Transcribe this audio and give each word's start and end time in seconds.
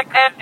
Nick 0.00 0.14
and 0.14 0.39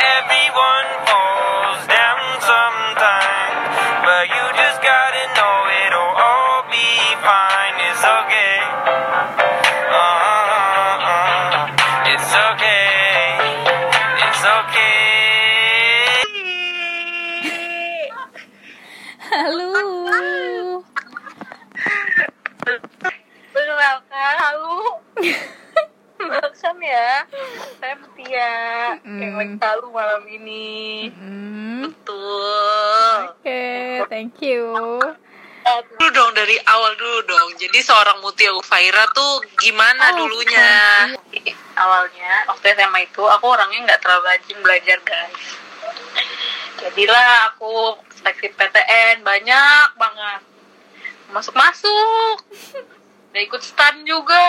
Mutia 38.28 38.52
Ufaira 38.52 39.08
tuh 39.16 39.40
gimana 39.56 40.12
Oh, 40.12 40.28
dulunya? 40.28 41.08
Jadi, 41.32 41.48
awalnya 41.72 42.44
waktu 42.52 42.76
SMA 42.76 43.08
itu 43.08 43.24
aku 43.24 43.48
orangnya 43.48 43.88
nggak 43.88 44.04
terlalu 44.04 44.28
rajin 44.28 44.58
belajar 44.60 45.00
guys. 45.00 45.56
Jadilah 46.76 47.48
aku 47.48 47.96
seleksi 48.20 48.52
PTN 48.52 49.24
banyak 49.24 49.88
banget. 49.96 50.44
Masuk 51.32 51.56
masuk. 51.56 52.36
Udah 53.32 53.40
ikut 53.48 53.64
stand 53.64 54.04
juga. 54.04 54.44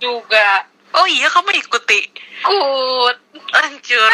Juga 0.00 0.64
Oh 0.96 1.04
iya 1.04 1.28
kamu 1.28 1.60
ikuti. 1.60 2.08
ikut. 2.40 3.16
Lancur. 3.52 4.12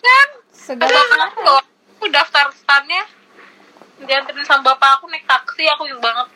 Kan 0.00 0.28
Segala 0.48 0.96
aku 1.28 2.08
daftar 2.08 2.48
standnya 2.56 3.04
dianterin 4.00 4.48
sama 4.48 4.72
bapak 4.72 4.96
aku 4.96 5.12
naik 5.12 5.28
taksi 5.28 5.68
aku 5.68 5.88
ingat 5.92 6.00
banget 6.00 6.28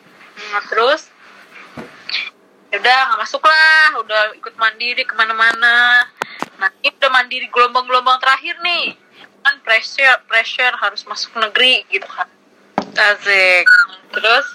nah, 0.51 0.63
terus 0.67 1.07
ya 2.71 2.79
udah 2.79 2.97
nggak 3.11 3.19
masuk 3.27 3.43
lah 3.43 3.99
udah 3.99 4.21
ikut 4.39 4.55
mandiri 4.55 5.03
ke 5.03 5.13
mana-mana 5.15 6.07
nah 6.55 6.69
ini 6.79 6.95
udah 6.95 7.11
mandiri 7.11 7.47
gelombang-gelombang 7.51 8.19
terakhir 8.23 8.55
nih 8.63 8.95
kan 9.41 9.59
pressure 9.65 10.21
pressure 10.29 10.75
harus 10.79 11.03
masuk 11.03 11.35
negeri 11.35 11.83
gitu 11.91 12.07
kan 12.07 12.29
Asik. 12.91 13.65
terus 14.11 14.45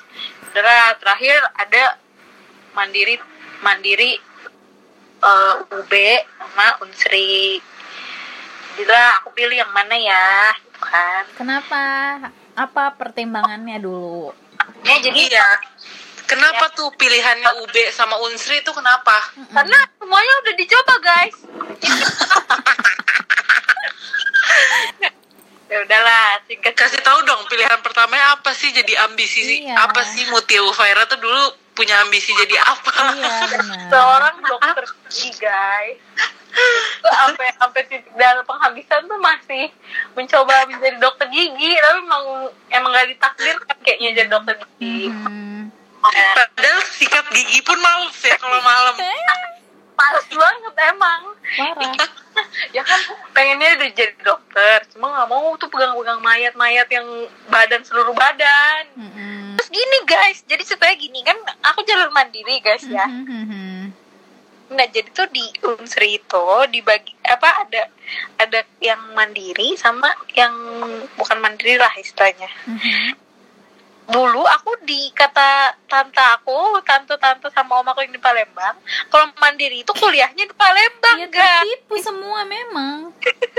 udah 0.52 0.96
terakhir 1.00 1.40
ada 1.56 2.00
mandiri 2.72 3.20
mandiri 3.60 4.20
eh, 5.20 5.54
UB 5.72 5.92
sama 6.36 6.66
Unsri 6.84 7.60
Bila 8.76 9.24
aku 9.24 9.32
pilih 9.32 9.56
yang 9.56 9.72
mana 9.72 9.96
ya 9.96 10.52
gitu 10.60 10.80
kan 10.84 11.24
Kenapa? 11.36 11.84
Apa 12.56 12.92
pertimbangannya 12.96 13.80
dulu? 13.80 14.32
ya 14.84 14.96
jadi 15.00 15.20
Iya. 15.32 15.48
Kenapa 16.26 16.66
tuh 16.74 16.90
pilihannya 16.98 17.62
UB 17.62 17.74
sama 17.94 18.18
Unsri 18.26 18.58
itu 18.58 18.72
kenapa? 18.74 19.14
karena 19.54 19.78
semuanya 19.98 20.34
udah 20.42 20.54
dicoba 20.58 20.94
guys 20.98 21.36
ya 25.66 25.82
udahlah 25.82 26.38
singkat 26.46 26.74
Kasih 26.78 27.02
tahu 27.02 27.18
dong 27.26 27.42
pilihan 27.50 27.78
pertamanya 27.82 28.38
apa 28.38 28.54
sih 28.54 28.70
jadi 28.70 29.02
ambisi 29.06 29.40
sih? 29.42 29.58
Iya. 29.66 29.74
Apa 29.86 30.02
sih 30.06 30.26
Mutia 30.30 30.62
Ufaira 30.62 31.06
tuh 31.06 31.18
dulu 31.18 31.42
punya 31.74 32.00
ambisi 32.06 32.32
jadi 32.32 32.56
apa? 32.62 32.92
Iya, 33.12 33.34
benar. 33.52 33.78
seorang 33.92 34.36
dokter 34.42 34.84
gigi 35.10 35.30
guys 35.38 35.98
sampai 37.04 37.52
sampai 37.60 37.82
titik 37.84 38.08
darah 38.16 38.40
penghabisan 38.48 39.04
tuh 39.04 39.20
masih 39.20 39.68
mencoba 40.16 40.64
menjadi 40.64 40.96
dokter 40.96 41.28
gigi 41.28 41.76
tapi 41.76 41.98
emang 42.00 42.24
emang 42.72 42.90
gak 42.96 43.12
ditakdirkan 43.12 43.76
kayaknya 43.84 44.10
jadi 44.16 44.28
dokter 44.32 44.56
gigi 44.80 45.12
Hmm. 45.12 45.55
Padahal 46.08 46.78
sikat 46.88 47.26
gigi 47.30 47.60
pun 47.60 47.78
males 47.78 48.16
ya 48.20 48.36
kalau 48.36 48.60
malam. 48.60 48.94
males 49.96 50.28
banget 50.28 50.74
emang 50.86 51.20
Parah. 51.48 51.94
ya 52.76 52.82
kan 52.82 53.00
pengennya 53.32 53.80
udah 53.80 53.90
jadi 53.90 54.12
dokter 54.20 54.84
cuma 54.92 55.08
nggak 55.08 55.24
mau 55.26 55.56
tuh 55.56 55.66
pegang-pegang 55.66 56.20
mayat-mayat 56.20 56.84
yang 56.86 57.08
badan 57.48 57.80
seluruh 57.80 58.12
badan 58.12 58.92
Mm-mm. 58.92 59.56
terus 59.56 59.72
gini 59.72 59.98
guys 60.04 60.44
jadi 60.44 60.60
ceritanya 60.60 60.96
gini 61.00 61.20
kan 61.22 61.32
aku 61.64 61.80
jalur 61.82 62.12
mandiri 62.12 62.60
guys 62.60 62.84
ya 62.84 63.08
Mhm. 63.08 63.88
nah 64.68 64.84
jadi 64.84 65.08
tuh 65.08 65.30
di 65.30 65.40
unsri 65.64 66.18
itu 66.18 66.44
dibagi 66.68 67.16
apa 67.24 67.64
ada 67.64 67.88
ada 68.36 68.60
yang 68.78 69.00
mandiri 69.12 69.72
sama 69.74 70.12
yang 70.30 70.52
bukan 71.16 71.40
mandiri 71.40 71.80
lah 71.80 71.92
istilahnya 71.96 72.52
Mhm. 72.68 73.16
Dulu 74.06 74.38
aku 74.40 74.78
di 74.80 75.10
kata 75.10 75.50
tante 75.84 76.22
aku 76.32 76.54
tante-tante 76.80 77.50
sama 77.50 77.76
om 77.76 77.86
aku 77.86 78.00
yang 78.00 78.10
di 78.10 78.18
Palembang 78.18 78.78
kalau 79.06 79.26
mandiri 79.36 79.82
itu 79.82 79.90
kuliahnya 79.90 80.44
di 80.44 80.54
Palembang 80.54 81.16
Iya 81.16 81.28
guys 81.28 81.60
tertipu 81.60 81.94
semua 81.98 82.40
memang. 82.44 83.10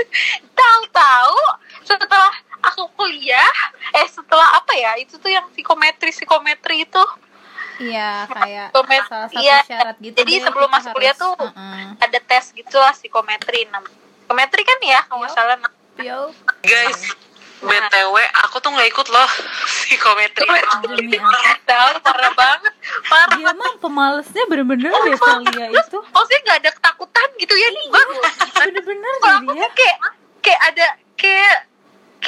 tahu-tahu 0.58 1.38
setelah 1.84 2.32
aku 2.60 2.88
kuliah 2.94 3.52
eh 3.92 4.06
setelah 4.06 4.56
apa 4.56 4.72
ya 4.72 4.96
itu 4.96 5.14
tuh 5.14 5.28
yang 5.28 5.46
psikometri 5.50 6.10
psikometri 6.10 6.82
itu 6.82 7.04
Iya, 7.78 8.26
kayak 8.26 8.74
Psikomet- 8.74 9.06
salah 9.06 9.28
satu 9.30 9.38
iya, 9.38 9.62
syarat 9.62 9.96
gitu. 10.02 10.18
jadi 10.18 10.32
deh, 10.34 10.42
sebelum 10.42 10.66
masuk 10.66 10.90
kuliah 10.90 11.14
tuh 11.14 11.30
Heeh. 11.38 11.94
ada 12.00 12.18
tes 12.20 12.50
gitu 12.50 12.74
lah 12.74 12.90
psikometri 12.90 13.70
nam 13.70 13.86
psikometri 13.86 14.62
kan 14.62 14.78
ya 14.82 15.00
kalau 15.04 15.22
nggak 15.22 15.30
salah 15.30 15.54
Yo, 15.98 16.30
Guys, 16.62 17.10
BTW 17.58 18.14
aku 18.46 18.58
tuh 18.58 18.70
nggak 18.70 18.86
ikut 18.88 19.06
loh 19.08 19.30
psikometri. 19.88 20.44
demi 20.84 21.16
tahu 21.64 21.90
parah 22.04 22.32
banget 22.36 22.72
parah 23.08 23.36
Dia 23.40 23.52
mah 23.56 23.72
pemalesnya 23.80 24.44
bener-bener 24.44 24.92
deh 24.92 25.16
Celia 25.16 25.66
itu. 25.72 25.98
maksudnya 26.12 26.40
nggak 26.44 26.58
ada 26.60 26.70
ketakutan 26.76 27.28
gitu 27.40 27.54
ya 27.56 27.68
nih 27.72 27.84
bagus 27.88 28.34
Bener-bener 28.58 29.12
kalau 29.24 29.38
aku 29.48 29.68
kayak 29.72 29.96
kayak 30.44 30.60
ada 30.68 30.86
kayak 31.16 31.56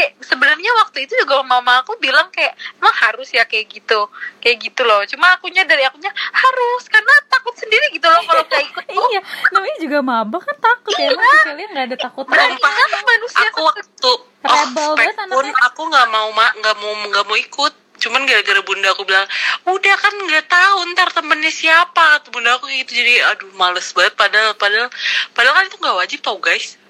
kayak 0.00 0.16
sebenarnya 0.24 0.72
waktu 0.80 1.04
itu 1.04 1.12
juga 1.14 1.44
mama 1.44 1.84
aku 1.84 1.92
bilang 1.96 2.32
kayak 2.32 2.56
emang 2.80 2.96
harus 2.96 3.28
ya 3.28 3.44
kayak 3.44 3.68
gitu 3.68 4.08
kayak 4.40 4.56
gitu 4.58 4.80
loh. 4.82 5.04
Cuma 5.04 5.36
akunya 5.36 5.60
dari 5.62 5.84
akunya 5.84 6.08
harus 6.32 6.88
karena 6.88 7.12
takut 7.28 7.52
sendiri 7.52 7.92
gitu 7.92 8.08
loh 8.08 8.24
kalau 8.24 8.40
nggak 8.42 8.64
ikut 8.64 8.84
tuh 8.88 9.04
Iya, 9.12 9.20
namanya 9.52 9.76
juga 9.76 9.98
maba 10.00 10.38
kan 10.40 10.56
takut 10.56 10.96
ya. 10.96 11.12
Emang 11.12 11.20
si 11.22 11.36
Celia 11.44 11.66
nggak 11.68 11.84
ada 11.84 11.96
takut 12.00 12.24
Sumpah. 12.24 12.48
banget 12.56 13.02
manusia 13.04 13.44
aku 13.46 13.60
waktu 13.60 14.12
Rebel 14.40 14.90
banget 14.96 15.16
pun 15.28 15.46
aku 15.68 15.80
nggak 15.84 16.06
mau 16.08 16.28
ma- 16.32 16.54
nggak 16.56 16.76
mau 16.76 16.92
nggak 17.06 17.24
mau 17.28 17.36
ikut. 17.36 17.72
Cuman 18.00 18.24
gara-gara 18.24 18.64
bunda 18.64 18.88
aku 18.90 19.04
bilang 19.04 19.28
udah 19.68 19.94
kan 19.94 20.14
nggak 20.16 20.48
tahu 20.48 20.76
ntar 20.90 21.12
temennya 21.12 21.52
siapa. 21.52 22.16
Kata 22.16 22.32
bunda 22.32 22.56
aku 22.56 22.64
kayak 22.64 22.88
gitu 22.88 22.96
jadi 22.96 23.28
aduh 23.28 23.52
males 23.54 23.92
banget. 23.92 24.16
Padahal 24.16 24.56
padahal 24.56 24.88
padahal 25.30 25.54
kan 25.54 25.64
itu 25.68 25.76
nggak 25.76 25.96
wajib 26.00 26.18
tau 26.20 26.40
guys. 26.40 26.80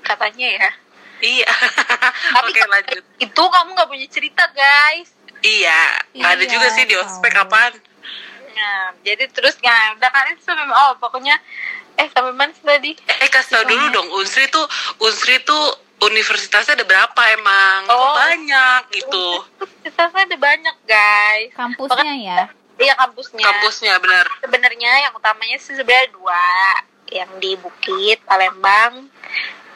Katanya 0.00 0.48
ya 0.48 0.70
iya. 1.20 1.48
Tapi 2.32 2.50
oke 2.50 2.62
lanjut. 2.66 3.02
itu 3.18 3.42
kamu 3.42 3.68
nggak 3.72 3.88
punya 3.88 4.06
cerita 4.08 4.44
guys. 4.50 5.08
Iya 5.40 5.80
nggak 6.12 6.32
ada 6.32 6.44
Iya, 6.44 6.52
juga 6.52 6.66
sih 6.72 6.84
di 6.84 6.94
ospek 6.94 7.32
apaan? 7.34 7.72
Nah 8.52 8.80
jadi 9.00 9.28
terus 9.28 9.54
ya 9.60 9.94
udah 9.94 10.10
kan 10.10 10.32
itu 10.32 10.42
sampai 10.42 10.64
oh 10.66 10.96
pokoknya 10.96 11.36
eh 11.96 12.08
sampai 12.08 12.32
mana 12.32 12.52
sih 12.52 12.64
tadi? 12.64 12.92
Eh 13.20 13.28
kasih 13.28 13.52
tau 13.54 13.64
dulu 13.64 13.84
dong 13.90 14.08
unsri 14.14 14.48
tuh 14.48 14.64
unsri 14.98 15.40
tuh 15.40 15.76
universitasnya 15.98 16.76
ada 16.76 16.84
berapa 16.84 17.20
emang? 17.32 17.78
Kok 17.84 17.94
Oh. 17.94 18.14
banyak 18.16 18.80
gitu. 18.92 19.26
Kita 19.80 20.12
ada 20.12 20.36
banyak 20.36 20.76
guys. 20.84 21.50
Kampusnya 21.56 22.14
ya. 22.16 22.40
iya 22.76 22.92
kampusnya. 22.92 23.40
Kampusnya 23.40 23.96
benar. 23.96 24.28
Sebenarnya 24.44 25.08
yang 25.08 25.12
utamanya 25.16 25.56
sih 25.56 25.72
sebenarnya 25.72 26.12
dua. 26.12 26.44
Yang 27.08 27.30
di 27.40 27.52
Bukit 27.56 28.18
Palembang 28.26 29.08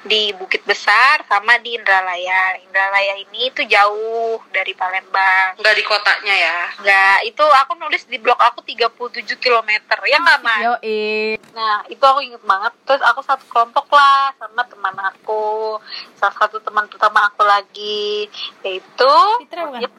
di 0.03 0.33
Bukit 0.33 0.65
Besar 0.65 1.21
sama 1.25 1.59
di 1.59 1.77
Indralaya 1.77 2.57
Indralaya 2.59 3.21
ini 3.21 3.53
tuh 3.53 3.65
jauh 3.65 4.41
dari 4.49 4.73
Palembang 4.73 5.57
nggak 5.57 5.77
di 5.77 5.85
kotanya 5.85 6.35
ya 6.35 6.59
Enggak, 6.79 7.19
itu 7.27 7.45
aku 7.45 7.73
nulis 7.77 8.03
di 8.05 8.17
blog 8.17 8.37
aku 8.37 8.61
37 8.63 8.97
km 9.37 9.71
ya 10.03 10.17
nggak 10.17 10.41
mas? 10.41 10.63
Yo, 10.63 10.73
eh. 10.81 11.37
Nah 11.53 11.85
itu 11.87 12.01
aku 12.01 12.21
inget 12.21 12.41
banget 12.41 12.73
Terus 12.83 13.03
aku 13.03 13.21
satu 13.21 13.45
kelompok 13.47 13.87
lah 13.91 14.33
sama 14.37 14.65
teman 14.65 14.97
aku 14.97 15.77
Salah 16.15 16.35
satu 16.35 16.57
teman 16.59 16.87
pertama 16.87 17.27
aku 17.27 17.43
lagi 17.43 18.25
Yaitu 18.63 19.13
Fitra 19.41 19.69
bukan? 19.69 19.91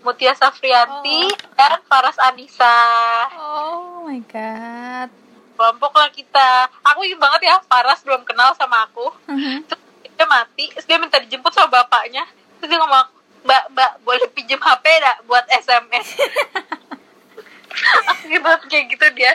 Mutia 0.00 0.32
Safrianti 0.32 1.26
Oh. 1.26 1.52
dan 1.52 1.82
Faras 1.84 2.16
Anissa 2.22 2.78
Oh 3.36 4.06
my 4.06 4.22
god. 4.24 5.10
Kelompok 5.56 5.92
lah 5.96 6.12
kita. 6.12 6.68
Aku 6.92 7.02
ingat 7.02 7.18
banget 7.18 7.40
ya 7.48 7.56
Faras 7.64 8.04
belum 8.04 8.22
kenal 8.28 8.52
sama 8.54 8.84
aku. 8.86 9.08
Mhm. 9.26 9.64
terus 9.66 9.82
dia 10.16 10.26
mati 10.28 10.64
terus 10.72 10.86
dia 10.88 10.96
minta 11.00 11.16
dijemput 11.18 11.52
sama 11.52 11.82
bapaknya. 11.82 12.24
Terus 12.60 12.68
dia 12.70 12.78
ngomong 12.78 13.08
mbak 13.46 13.64
mbak 13.72 13.92
boleh 14.04 14.28
pinjem 14.34 14.58
HP 14.58 14.84
dah 14.98 15.16
buat 15.24 15.46
SMS 15.54 16.18
Asli 18.08 18.40
banget 18.40 18.62
kayak 18.72 18.84
gitu 18.96 19.06
dia. 19.12 19.32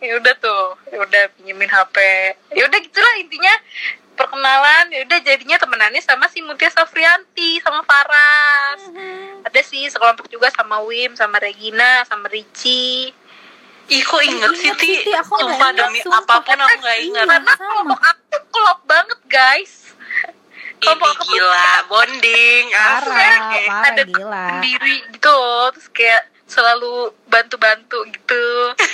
Ya 0.00 0.16
udah 0.16 0.34
tuh 0.40 0.80
ya 0.88 0.98
udah 1.04 1.22
pinjemin 1.36 1.68
HP 1.68 1.96
ya 2.56 2.62
udah 2.68 2.78
gitulah 2.80 3.14
intinya. 3.20 3.52
Ya 4.92 5.02
udah 5.08 5.18
jadinya 5.24 5.56
temenannya 5.58 5.98
sama 6.04 6.28
si 6.30 6.44
Mutia 6.44 6.70
Safrianti 6.70 7.58
sama 7.64 7.82
Faras. 7.82 8.80
Ada 9.44 9.60
sih 9.64 9.88
sekelompok 9.90 10.30
juga 10.30 10.52
sama 10.52 10.78
Wim 10.84 11.16
sama 11.18 11.40
Regina 11.42 12.04
sama 12.06 12.28
Ricci 12.30 13.10
Ih 13.84 14.00
kok 14.00 14.20
inget 14.20 14.52
sih 14.54 14.70
Ti 14.72 14.90
Sumpah 15.20 15.70
demi 15.72 16.00
sumpah. 16.00 16.22
apa 16.22 16.34
pun 16.40 16.56
aku 16.56 16.76
gak 16.78 16.98
ingat 17.00 17.24
Iya. 17.24 17.30
karena 17.30 17.52
sama. 17.52 17.62
kelompok 17.64 18.00
aku 18.04 18.20
klop 18.48 18.78
banget 18.84 19.20
guys 19.26 19.72
Ini 20.22 20.80
kelompok 20.80 21.08
aku 21.10 21.22
gila 21.28 21.68
Bonding 21.86 22.64
Parah, 22.70 23.40
ada 23.84 24.02
gila. 24.02 24.46
sendiri 24.52 24.94
gitu 25.10 25.38
terus 25.70 25.88
kayak 25.90 26.22
selalu 26.44 26.92
bantu-bantu 27.26 27.98
gitu 28.06 28.44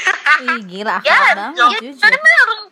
Ih, 0.46 0.61
gila 0.64 1.00
ya 1.00 1.20
banget 1.32 1.58
iya 1.58 1.67
jujur. 1.84 1.94
karena 1.99 2.31
orang 2.41 2.62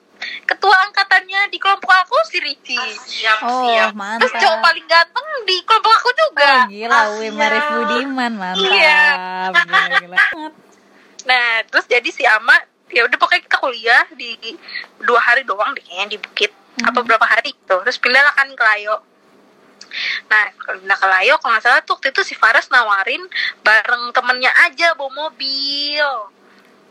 ketua 0.44 0.76
angkatannya 0.80 1.40
di 1.46 1.58
kelompok 1.58 1.92
aku 1.96 2.16
si 2.24 2.38
Ricci 2.38 2.78
Siap 2.78 3.38
Oh, 3.42 3.66
siap 3.66 3.90
terus 3.90 3.94
mantap. 4.30 4.34
cowok 4.36 4.58
paling 4.60 4.86
ganteng 4.86 5.26
di 5.42 5.56
kelompok 5.62 5.92
aku 5.92 6.10
juga 6.12 6.46
Oh, 6.46 6.62
gila, 6.68 7.00
Wim 7.16 7.34
Marif 7.34 7.64
Budiman, 7.68 8.32
mantap. 8.34 8.62
Iya. 8.64 9.00
Gila, 9.52 9.82
gila. 9.98 10.16
Nah, 11.26 11.66
terus 11.66 11.84
jadi 11.84 12.08
si 12.08 12.22
Ama 12.22 12.54
ya 12.86 13.02
udah 13.02 13.18
pokoknya 13.18 13.42
kita 13.42 13.58
kuliah 13.58 14.06
di 14.14 14.38
dua 15.02 15.18
hari 15.18 15.42
doang 15.42 15.74
deh 15.74 15.82
kayaknya 15.82 16.14
di 16.14 16.18
Bukit 16.18 16.52
Hmm. 16.76 16.92
apa 16.92 17.00
berapa 17.02 17.24
hari 17.24 17.56
gitu. 17.56 17.72
Terus 17.82 17.96
pindah 17.96 18.20
lah 18.20 18.36
kan 18.36 18.52
ke 18.52 18.60
Layo. 18.60 19.00
Nah, 20.28 20.44
kalau 20.54 20.76
pindah 20.76 20.98
ke 20.98 21.06
Layo 21.08 21.34
kalau 21.40 21.56
nggak 21.56 21.64
salah 21.64 21.80
tuh 21.80 21.96
waktu 21.96 22.12
itu 22.12 22.20
si 22.20 22.34
Faras 22.36 22.68
nawarin 22.68 23.24
bareng 23.64 24.12
temennya 24.12 24.52
aja 24.60 24.92
bawa 24.92 25.08
mobil. 25.08 26.04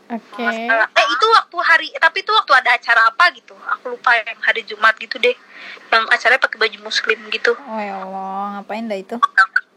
Oke. 0.06 0.42
Salah. 0.42 0.90
Eh 0.90 1.06
itu 1.06 1.26
waktu 1.30 1.56
hari 1.62 1.88
tapi 1.96 2.26
itu 2.26 2.34
waktu 2.34 2.52
ada 2.52 2.74
acara 2.74 3.06
apa 3.06 3.30
gitu. 3.30 3.54
Aku 3.78 3.94
lupa 3.94 4.10
yang 4.18 4.38
hari 4.42 4.66
Jumat 4.66 4.98
gitu 4.98 5.16
deh. 5.16 5.38
Yang 5.86 6.04
acaranya 6.10 6.42
pakai 6.42 6.58
baju 6.58 6.78
muslim 6.82 7.18
gitu. 7.30 7.54
Oh 7.54 7.78
ya 7.78 8.02
Allah, 8.02 8.58
ngapain 8.58 8.90
dah 8.90 8.98
itu? 8.98 9.16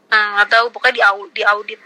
Nah, 0.10 0.42
nggak 0.42 0.50
tahu 0.50 0.66
pokoknya 0.74 0.96
di 0.98 1.04
au- 1.06 1.32
di 1.32 1.44
audit. 1.46 1.80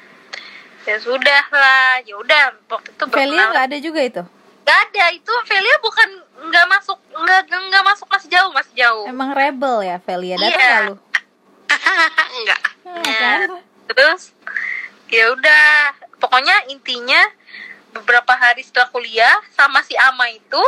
Ya 0.83 0.97
sudah 0.97 1.44
lah, 1.47 2.03
ya 2.03 2.15
udah 2.15 2.41
waktu 2.68 2.89
itu 2.89 3.03
Velia 3.07 3.44
nggak 3.50 3.65
ada 3.65 3.77
juga 3.80 4.01
itu? 4.01 4.24
Gak 4.63 4.80
ada 4.85 5.06
itu 5.12 5.33
Velia 5.44 5.75
bukan 5.80 6.09
nggak 6.44 6.65
masuk 6.69 6.95
nggak 7.13 7.39
nggak 7.47 7.83
masuk 7.85 8.07
masih 8.07 8.27
jauh 8.30 8.51
masih 8.51 8.74
jauh 8.74 9.03
Emang 9.06 9.31
rebel 9.31 9.80
ya 9.81 9.97
Velia? 9.97 10.35
Datang 10.35 10.50
Iya. 10.50 10.68
nggak 10.68 10.83
lu? 10.85 10.95
Enggak 12.38 12.62
Hmm, 12.83 13.00
Ya. 13.01 13.15
kan? 13.18 13.39
terus 13.85 14.21
ya 15.07 15.31
udah 15.31 15.65
pokoknya 16.18 16.68
intinya 16.68 17.21
beberapa 17.91 18.33
hari 18.33 18.59
setelah 18.59 18.89
kuliah 18.89 19.35
sama 19.51 19.80
si 19.81 19.94
Ama 19.94 20.27
itu 20.30 20.63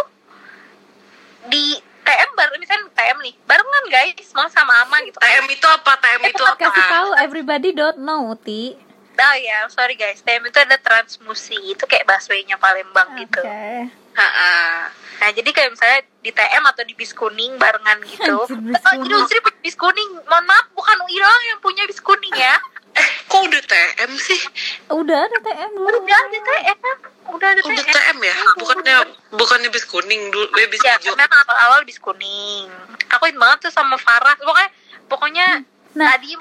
di 1.46 1.76
TM 2.02 2.30
bareng 2.32 2.56
misalnya 2.56 2.86
TM 2.92 3.18
nih 3.20 3.34
barengan 3.44 3.86
guys 3.88 4.30
mau 4.32 4.46
sama 4.48 4.86
Ama 4.86 5.02
gitu 5.04 5.18
TM 5.18 5.46
itu 5.50 5.66
apa? 5.66 5.92
TM 5.98 6.22
itu 6.26 6.44
apa? 6.44 6.60
Kasih 6.62 6.86
tahu 6.88 7.10
everybody 7.18 7.70
don't 7.72 7.98
know, 7.98 8.32
Ti. 8.38 8.78
Oh 9.18 9.36
ya 9.38 9.58
sorry 9.68 9.94
guys 9.94 10.20
TM 10.20 10.44
itu 10.44 10.58
ada 10.58 10.76
transmusi 10.76 11.56
itu 11.66 11.84
kayak 11.84 12.04
busway-nya 12.04 12.56
Palembang 12.56 13.16
gitu 13.16 13.40
Oke. 13.40 13.90
Ha-ha. 14.14 14.88
Nah 15.16 15.30
jadi 15.30 15.50
kayak 15.50 15.70
misalnya 15.72 16.00
di 16.20 16.32
TM 16.32 16.64
atau 16.66 16.82
di 16.82 16.94
bis 16.94 17.12
kuning 17.12 17.56
barengan 17.56 18.00
gitu. 18.08 18.36
Oh, 18.38 18.48
jadi 18.96 19.12
Unsri 19.14 19.40
punya 19.40 19.60
bis 19.60 19.76
kuning. 19.76 20.10
Mohon 20.24 20.46
maaf 20.46 20.66
bukan 20.72 20.98
UI 21.02 21.16
doang 21.18 21.44
yang 21.46 21.60
punya 21.60 21.84
bis 21.84 22.00
kuning 22.00 22.32
ya. 22.32 22.56
Eh 22.94 23.10
kok 23.28 23.42
udah 23.42 23.60
TM 23.62 24.12
sih? 24.16 24.40
Udah 24.88 25.20
ada 25.22 25.38
TM 25.38 25.72
dulu. 25.74 26.00
Udah 26.00 26.16
ada 26.18 26.40
TM. 26.42 26.80
Udah 27.28 27.48
ada 27.50 27.60
Udah 27.62 27.76
TM. 27.78 27.92
TM 27.92 28.18
ya? 28.22 28.36
Bukannya 28.56 28.96
bukannya 29.32 29.70
bis 29.70 29.84
kuning 29.84 30.22
dulu, 30.30 30.48
eh, 30.54 30.68
bis 30.70 30.80
Ya, 30.80 30.96
hijau. 30.96 31.12
karena 31.12 31.36
awal-awal 31.44 31.84
bis 31.84 32.00
kuning. 32.00 32.72
Aku 33.12 33.24
ingat 33.26 33.36
banget 33.38 33.58
tuh 33.68 33.72
sama 33.74 34.00
Farah. 34.00 34.36
Pokoknya 34.38 34.68
pokoknya 35.06 35.48
Nah. 35.92 36.08
tadi 36.10 36.40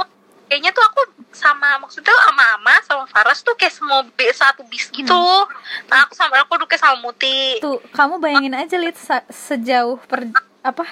kayaknya 0.54 0.70
tuh 0.70 0.86
aku 0.86 1.00
sama 1.34 1.82
maksudnya 1.82 2.14
sama 2.14 2.54
Ama 2.54 2.74
sama 2.86 3.04
Faras 3.10 3.42
tuh 3.42 3.58
kayak 3.58 3.74
semua 3.74 4.06
B 4.06 4.22
satu 4.30 4.62
bis 4.70 4.86
gitu. 4.86 5.10
Nah, 5.90 6.06
aku 6.06 6.14
sama 6.14 6.38
aku 6.38 6.54
duduknya 6.54 6.78
sama 6.78 7.02
Muti. 7.02 7.58
Tuh, 7.58 7.82
kamu 7.90 8.22
bayangin 8.22 8.54
aja 8.54 8.78
lihat 8.78 8.94
sejauh 9.26 9.98
per 10.00 10.30
apa 10.62 10.86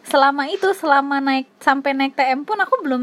selama 0.00 0.48
itu 0.48 0.72
selama 0.72 1.20
naik 1.20 1.52
sampai 1.60 1.92
naik 1.92 2.16
TM 2.16 2.48
pun 2.48 2.56
aku 2.56 2.80
belum 2.80 3.02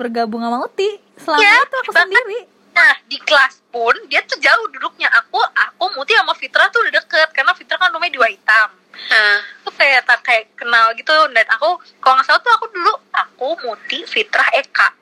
bergabung 0.00 0.40
sama 0.40 0.64
Uti. 0.64 0.96
Selama 1.20 1.44
Ya, 1.44 1.60
itu 1.60 1.76
aku 1.78 1.92
bahkan- 1.92 2.08
sendiri. 2.08 2.48
Nah, 2.72 2.96
di 3.04 3.20
kelas 3.20 3.60
pun 3.68 3.92
dia 4.08 4.24
tuh 4.24 4.40
jauh 4.40 4.72
duduknya. 4.72 5.12
Aku 5.12 5.36
aku 5.36 5.84
Muti 5.92 6.16
sama 6.16 6.32
Fitra 6.32 6.72
tuh 6.72 6.80
udah 6.80 6.96
deket 6.96 7.28
karena 7.30 7.52
Fitra 7.52 7.76
kan 7.76 7.92
rumahnya 7.92 8.16
di 8.16 8.20
Waitam. 8.24 8.72
Nah, 9.12 9.36
Tuh 9.60 9.72
kayak 9.76 10.08
tak 10.08 10.24
kayak 10.24 10.48
kenal 10.56 10.96
gitu 10.96 11.12
dan 11.28 11.44
aku 11.50 11.76
kalau 12.00 12.16
nggak 12.16 12.24
salah 12.24 12.40
tuh 12.40 12.52
aku 12.54 12.72
dulu 12.72 12.92
aku 13.12 13.48
Muti, 13.62 14.08
Fitra, 14.08 14.48
Eka. 14.54 15.01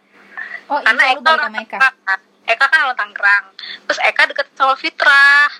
Oh, 0.71 0.79
Karena 0.79 1.03
iya, 1.03 1.19
lu 1.19 1.21
Eka 1.21 1.31
orang 1.35 1.55
Eka. 1.59 1.79
Eka 2.47 2.65
kan 2.71 2.79
orang 2.87 2.99
Tangerang. 2.99 3.45
Terus 3.91 4.01
Eka 4.07 4.23
deket 4.31 4.47
sama 4.55 4.75
Fitra. 4.79 5.51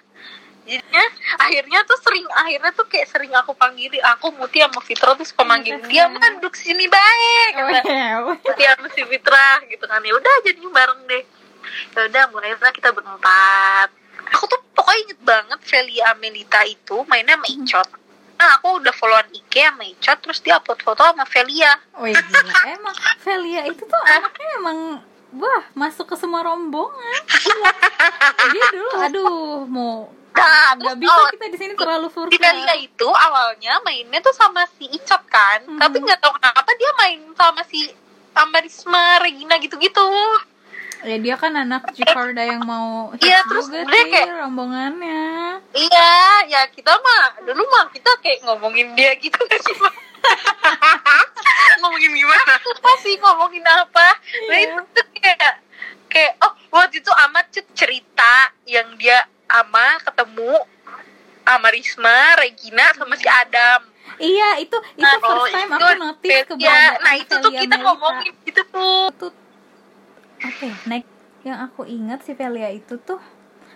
Jadinya 0.71 1.05
akhirnya 1.43 1.79
tuh 1.83 1.99
sering 1.99 2.23
akhirnya 2.31 2.71
tuh 2.71 2.87
kayak 2.87 3.11
sering 3.11 3.35
aku 3.35 3.59
panggil 3.59 3.91
aku 4.07 4.31
Muti 4.39 4.63
sama 4.63 4.79
Fitra 4.79 5.19
tuh 5.19 5.27
suka 5.27 5.43
manggil 5.43 5.83
dia 5.91 6.07
mah 6.07 6.39
duduk 6.39 6.55
sini 6.55 6.87
baik 6.87 7.53
Oh, 7.59 7.69
iya. 7.91 8.23
Muti 8.23 8.63
sama 8.63 8.87
si 8.95 9.03
Fitra 9.03 9.67
gitu 9.67 9.83
kan 9.91 9.99
ya 9.99 10.15
udah 10.15 10.35
jadinya 10.47 10.71
bareng 10.71 11.01
deh 11.11 11.25
ya 11.97 12.01
udah 12.07 12.25
mulailah 12.31 12.71
kita 12.71 12.95
berempat 12.95 13.89
aku 14.31 14.45
tuh 14.47 14.61
pokoknya 14.79 14.99
inget 15.11 15.21
banget 15.27 15.61
Velia 15.65 16.05
Amelita 16.15 16.61
itu 16.63 17.03
mainnya 17.11 17.35
sama 17.35 17.47
Icot 17.51 17.89
nah 18.41 18.57
aku 18.57 18.81
udah 18.81 18.89
followan 18.91 19.29
IG 19.31 19.53
sama 19.61 19.85
Icot 19.85 20.19
terus 20.19 20.41
dia 20.41 20.57
upload 20.57 20.81
foto 20.81 21.05
sama 21.05 21.25
Velia 21.25 21.77
Wih, 21.95 22.17
gila. 22.17 22.61
Emang 22.75 22.97
Velia 23.21 23.63
itu 23.67 23.83
tuh 23.83 24.03
anaknya 24.03 24.49
emang 24.57 24.79
wah 25.33 25.63
masuk 25.75 26.09
ke 26.09 26.17
semua 26.17 26.41
rombongan. 26.43 27.23
Iya. 27.29 27.71
Dia 28.51 28.67
dulu 28.73 28.91
aduh 28.99 29.39
mau 29.65 29.95
nah 30.31 30.73
nggak 30.73 30.97
bisa 30.97 31.13
oh, 31.13 31.27
kita 31.29 31.47
di 31.47 31.59
sini 31.59 31.73
terlalu 31.75 32.09
furka. 32.09 32.33
Velia 32.33 32.75
itu 32.75 33.05
awalnya 33.05 33.77
mainnya 33.81 34.19
tuh 34.19 34.33
sama 34.33 34.65
si 34.73 34.89
Icot 34.89 35.21
kan 35.29 35.61
Hmm. 35.63 35.77
tapi 35.77 36.01
nggak 36.01 36.19
tahu 36.19 36.33
kenapa 36.33 36.71
dia 36.73 36.91
main 36.97 37.21
sama 37.35 37.61
si 37.63 37.93
sama 38.31 38.57
Risma 38.59 39.21
Regina 39.21 39.59
gitu-gitu 39.59 40.07
Ya 41.01 41.17
dia 41.17 41.33
kan 41.35 41.53
anak 41.55 41.93
Jakarta 41.93 42.41
yang 42.41 42.61
mau 42.63 43.09
hits 43.11 43.21
Iya, 43.23 43.41
terus 43.43 43.67
juga 43.67 43.85
dia 43.87 43.97
sih 43.97 44.13
kayak- 44.13 44.37
rombongannya. 44.39 45.20
Iya 45.73 46.11
ya 46.47 46.61
kita 46.71 46.91
mah 46.91 47.43
dulu 47.47 47.63
mah 47.63 47.87
kita 47.91 48.11
kayak 48.19 48.43
ngomongin 48.43 48.95
dia 48.99 49.15
gitu 49.17 49.39
gak 49.39 49.61
sih 49.63 49.75
Mak? 49.79 49.95
ngomongin 51.81 52.13
gimana? 52.13 52.55
apa 52.61 52.91
sih 53.01 53.15
ngomongin 53.17 53.65
apa 53.65 54.09
nah 54.51 54.57
Iya. 54.59 54.67
itu 54.77 54.83
tuh 54.93 55.07
kayak 55.17 55.55
kayak 56.11 56.33
oh 56.43 56.53
waktu 56.75 57.01
itu 57.01 57.13
amat 57.29 57.47
cerita 57.73 58.35
yang 58.67 58.99
dia 58.99 59.25
ama 59.49 59.99
ketemu 60.03 60.67
sama 61.51 61.67
Risma, 61.75 62.39
Regina 62.39 62.95
sama 62.95 63.19
si 63.19 63.27
Adam. 63.27 63.83
Iya, 64.23 64.63
itu 64.63 64.77
itu 64.95 65.03
Nah, 65.03 65.19
first 65.19 65.35
oh, 65.35 65.47
time 65.51 65.67
itu 65.67 65.83
aku 65.83 65.99
notice 65.99 66.31
ya, 66.31 66.43
keberadaan 66.47 67.01
nah 67.03 67.15
itu 67.19 67.35
tuh 67.35 67.51
kita 67.51 67.75
Melita. 67.75 67.77
ngomongin 67.83 68.33
gitu 68.47 68.63
tuh. 68.71 69.05
Itu 69.11 69.29
apa 70.41 70.63
ya, 70.63 70.77
naik 70.87 71.07
yang 71.43 71.59
aku 71.67 71.83
ingat 71.91 72.23
si 72.23 72.39
Velia 72.39 72.71
itu 72.71 72.95
tuh 73.03 73.19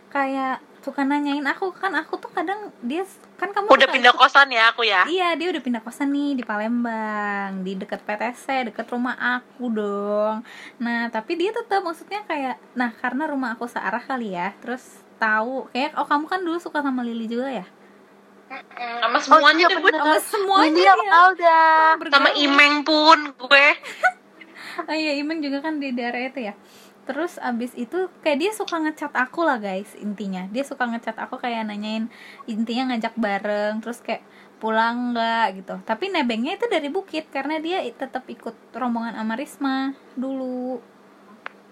kayak 0.06 0.62
suka 0.84 1.00
nanyain 1.00 1.40
aku 1.42 1.72
kan 1.72 1.88
aku 1.96 2.20
tuh 2.20 2.28
kadang 2.28 2.68
dia 2.78 3.00
kan 3.34 3.48
kamu 3.48 3.72
Udah 3.72 3.88
pindah 3.88 4.12
ikut- 4.12 4.20
kosan 4.20 4.52
ya 4.52 4.68
aku 4.68 4.84
ya. 4.84 5.08
Iya 5.08 5.32
dia 5.34 5.48
udah 5.48 5.62
pindah 5.64 5.80
kosan 5.80 6.12
nih 6.12 6.36
di 6.36 6.44
Palembang 6.44 7.64
di 7.64 7.72
dekat 7.74 8.04
PTC 8.04 8.68
dekat 8.68 8.84
rumah 8.86 9.16
aku 9.16 9.72
dong. 9.72 10.44
Nah 10.76 11.08
tapi 11.08 11.34
dia 11.34 11.50
tetap 11.50 11.80
maksudnya 11.80 12.20
kayak 12.22 12.60
nah 12.72 12.92
karena 12.92 13.24
rumah 13.24 13.56
aku 13.56 13.64
searah 13.64 14.00
kali 14.00 14.36
ya 14.36 14.52
terus 14.60 14.84
tahu 15.16 15.72
kayak 15.72 15.96
oh 15.96 16.04
kamu 16.04 16.28
kan 16.28 16.38
dulu 16.38 16.60
suka 16.60 16.78
sama 16.78 17.00
Lili 17.00 17.24
juga 17.24 17.48
ya? 17.48 17.66
Sama 19.00 19.18
semuanya 19.18 19.66
deh 19.66 19.78
gue. 19.80 19.90
Sama 19.90 20.18
semuanya 20.20 20.82
yang 20.84 21.02
Alda. 21.08 21.60
Sama 21.96 21.98
bergaul. 21.98 22.36
Imeng 22.38 22.74
pun 22.84 23.18
gue. 23.32 23.66
Oh 24.74 24.90
iya 24.90 25.14
Imeng 25.14 25.38
juga 25.38 25.62
kan 25.62 25.78
di 25.78 25.94
daerah 25.94 26.18
itu 26.18 26.42
ya. 26.42 26.54
Terus 27.04 27.36
abis 27.36 27.76
itu 27.76 28.08
kayak 28.20 28.38
dia 28.38 28.50
suka 28.50 28.80
ngechat 28.80 29.12
aku 29.12 29.44
lah 29.44 29.60
guys 29.60 29.92
intinya. 29.94 30.48
Dia 30.48 30.64
suka 30.64 30.88
ngechat 30.88 31.16
aku 31.16 31.36
kayak 31.36 31.68
nanyain 31.68 32.08
intinya 32.44 32.92
ngajak 32.92 33.12
bareng 33.14 33.80
terus 33.80 34.00
kayak 34.00 34.24
pulang 34.56 35.12
nggak 35.12 35.60
gitu. 35.60 35.74
Tapi 35.84 36.08
nebengnya 36.08 36.56
itu 36.56 36.64
dari 36.66 36.88
Bukit 36.88 37.28
karena 37.28 37.60
dia 37.60 37.84
tetap 37.84 38.24
ikut 38.24 38.56
rombongan 38.72 39.12
sama 39.14 39.34
Risma 39.36 39.76
dulu. 40.16 40.80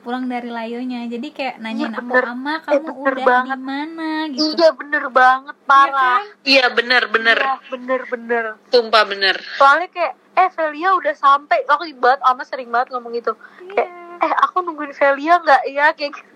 Pulang 0.03 0.27
dari 0.27 0.51
Layonya. 0.51 1.07
Jadi 1.07 1.31
kayak 1.31 1.62
nanyain 1.62 1.95
Iya, 1.95 2.03
aku 2.03 2.15
ama 2.19 2.55
Eh, 2.59 2.61
kamu 2.61 2.75
bener 2.83 3.15
udah 3.15 3.25
banget. 3.25 3.55
di 3.55 3.62
mana 3.62 4.11
gitu. 4.29 4.43
Iya 4.53 4.69
bener 4.75 5.05
banget 5.09 5.57
parah. 5.62 6.23
Iya 6.43 6.67
bener 6.69 7.03
bener. 7.07 7.39
Iya, 7.39 7.57
bener 7.71 8.01
bener. 8.05 8.45
Sumpah 8.69 9.03
bener. 9.07 9.37
Soalnya 9.57 9.89
kayak 9.89 10.12
eh 10.35 10.49
Velia 10.51 10.91
udah 10.93 11.15
sampai. 11.15 11.62
Aku 11.65 11.87
banget 11.97 12.21
ama 12.21 12.43
sering 12.43 12.69
banget 12.69 12.91
ngomong 12.91 13.15
gitu. 13.15 13.33
Kayak 13.71 13.89
Iya. 13.89 14.01
Eh 14.23 14.33
aku 14.38 14.62
nungguin 14.62 14.93
Velia 14.93 15.35
nggak 15.37 15.62
ya 15.69 15.87
kayak 15.93 16.12
gitu. 16.14 16.31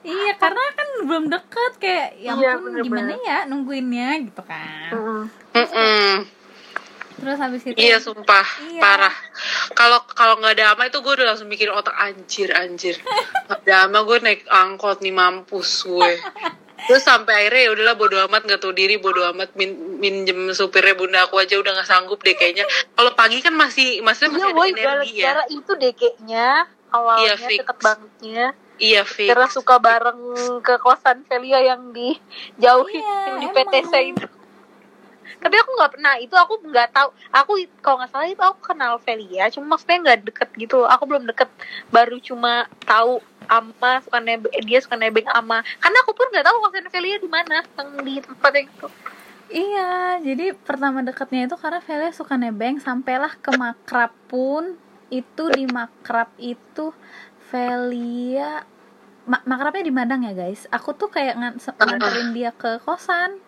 Iya, 0.00 0.32
karena 0.34 0.64
kan 0.72 0.88
belum 1.02 1.24
deket 1.28 1.72
kayak 1.76 2.08
ya 2.16 2.32
Iya, 2.32 2.50
bener-bener. 2.56 2.84
gimana 2.84 3.14
ya 3.18 3.38
nungguinnya 3.44 4.08
gitu 4.22 4.42
kan. 4.42 4.90
Mm-mm. 4.90 5.22
Mm-mm. 5.52 6.12
terus 7.12 7.36
habis 7.36 7.60
itu 7.62 7.76
Iya 7.76 8.00
sumpah 8.00 8.48
Iya. 8.62 8.80
parah. 8.80 9.12
Kalau 9.70 10.00
kalau 10.10 10.40
nggak 10.40 10.56
ada 10.56 10.72
ama 10.72 10.88
itu 10.88 10.98
gue 10.98 11.12
udah 11.14 11.26
langsung 11.28 11.48
bikin 11.48 11.68
otak 11.68 11.92
anjir 11.94 12.48
anjir. 12.50 12.96
Nggak 13.44 13.60
ada 13.60 13.74
ama 13.84 13.98
gue 14.02 14.16
naik 14.18 14.48
angkot 14.48 15.00
nih 15.00 15.12
mampus 15.12 15.84
gue. 15.84 16.16
Terus 16.80 17.04
sampai 17.04 17.44
akhirnya 17.44 17.60
ya 17.60 17.70
udahlah 17.70 17.92
bodo 17.94 18.16
amat 18.24 18.42
nggak 18.42 18.56
tahu 18.58 18.72
diri 18.72 18.96
bodo 18.96 19.20
amat 19.28 19.52
min, 19.52 19.68
minjem 20.00 20.48
supirnya 20.50 20.96
bunda 20.96 21.28
aku 21.28 21.36
aja 21.36 21.60
udah 21.60 21.76
nggak 21.76 21.84
sanggup 21.84 22.24
deh 22.24 22.32
kayaknya. 22.32 22.64
Kalau 22.90 23.12
pagi 23.12 23.44
kan 23.44 23.52
masih 23.52 24.00
maksudnya 24.00 24.32
masih 24.32 24.40
Iya, 24.40 24.48
ada 24.48 24.56
boy, 24.56 24.68
energi 24.72 25.12
ya. 25.12 25.24
gara-gara 25.28 25.44
itu 25.50 25.72
DG-nya 25.76 26.48
awalnya 26.90 27.34
Iya, 27.38 27.62
deket 27.62 27.78
bangetnya. 27.78 28.46
Iya 28.80 29.02
fix. 29.04 29.28
Karena 29.28 29.48
suka 29.52 29.76
bareng 29.76 30.20
ke 30.64 30.74
kosan 30.80 31.22
Velia 31.28 31.60
yang 31.60 31.92
dijauhin 31.92 33.04
Iya, 33.04 33.16
yang 33.28 33.36
di 33.44 33.48
emang. 33.52 33.56
PTC 33.68 33.92
itu. 34.16 34.26
Tapi 35.40 35.56
aku 35.56 35.70
nggak 35.72 35.92
pernah 35.96 36.14
itu 36.20 36.36
aku 36.36 36.54
nggak 36.68 36.88
tahu. 36.92 37.08
Aku 37.32 37.52
kalau 37.80 37.96
nggak 38.00 38.10
salah 38.12 38.28
itu 38.28 38.42
aku 38.44 38.60
kenal 38.72 39.00
Velia, 39.00 39.48
cuma 39.48 39.76
maksudnya 39.76 39.98
nggak 40.04 40.20
deket 40.28 40.48
gitu. 40.56 40.84
Aku 40.84 41.04
belum 41.08 41.24
deket, 41.28 41.48
baru 41.88 42.16
cuma 42.20 42.68
tahu 42.84 43.20
ama 43.48 43.98
suka 44.04 44.20
nebeng 44.20 44.52
dia 44.64 44.78
suka 44.84 44.96
nebeng 45.00 45.28
ama. 45.32 45.64
Karena 45.80 45.98
aku 46.04 46.12
pun 46.12 46.28
nggak 46.28 46.44
tahu 46.44 46.56
kosan 46.64 46.88
Velia 46.92 47.16
di 47.20 47.28
mana 47.28 47.64
yang 47.64 47.88
di 48.04 48.14
tempat 48.20 48.52
yang 48.52 48.68
itu. 48.68 48.88
Iya, 49.50 49.90
jadi 50.22 50.54
pertama 50.54 51.02
deketnya 51.02 51.50
itu 51.50 51.56
karena 51.58 51.82
Velia 51.82 52.12
suka 52.14 52.38
nebeng 52.38 52.78
sampailah 52.78 53.34
ke 53.40 53.50
makrab 53.56 54.14
pun 54.30 54.78
itu 55.10 55.44
di 55.52 55.66
makrab 55.66 56.30
itu 56.38 56.94
Velia 57.50 58.62
ma- 59.26 59.44
makrabnya 59.44 59.82
di 59.82 59.94
Madang 59.94 60.22
ya 60.22 60.32
guys. 60.32 60.70
Aku 60.70 60.94
tuh 60.94 61.10
kayak 61.10 61.34
ngan 61.38 61.54
nganterin 61.58 62.30
dia 62.30 62.50
ke 62.54 62.78
kosan 62.82 63.38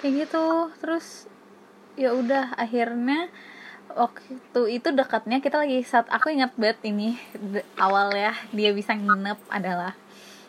kayak 0.00 0.28
gitu. 0.28 0.70
Terus 0.78 1.26
ya 1.96 2.12
udah 2.16 2.56
akhirnya 2.56 3.28
waktu 3.92 4.80
itu 4.80 4.88
dekatnya 4.92 5.44
kita 5.44 5.60
lagi 5.60 5.84
saat 5.84 6.08
aku 6.08 6.32
ingat 6.32 6.56
banget 6.56 6.80
ini 6.88 7.20
awal 7.76 8.08
ya 8.16 8.32
dia 8.52 8.72
bisa 8.72 8.96
nginep 8.96 9.36
adalah 9.52 9.92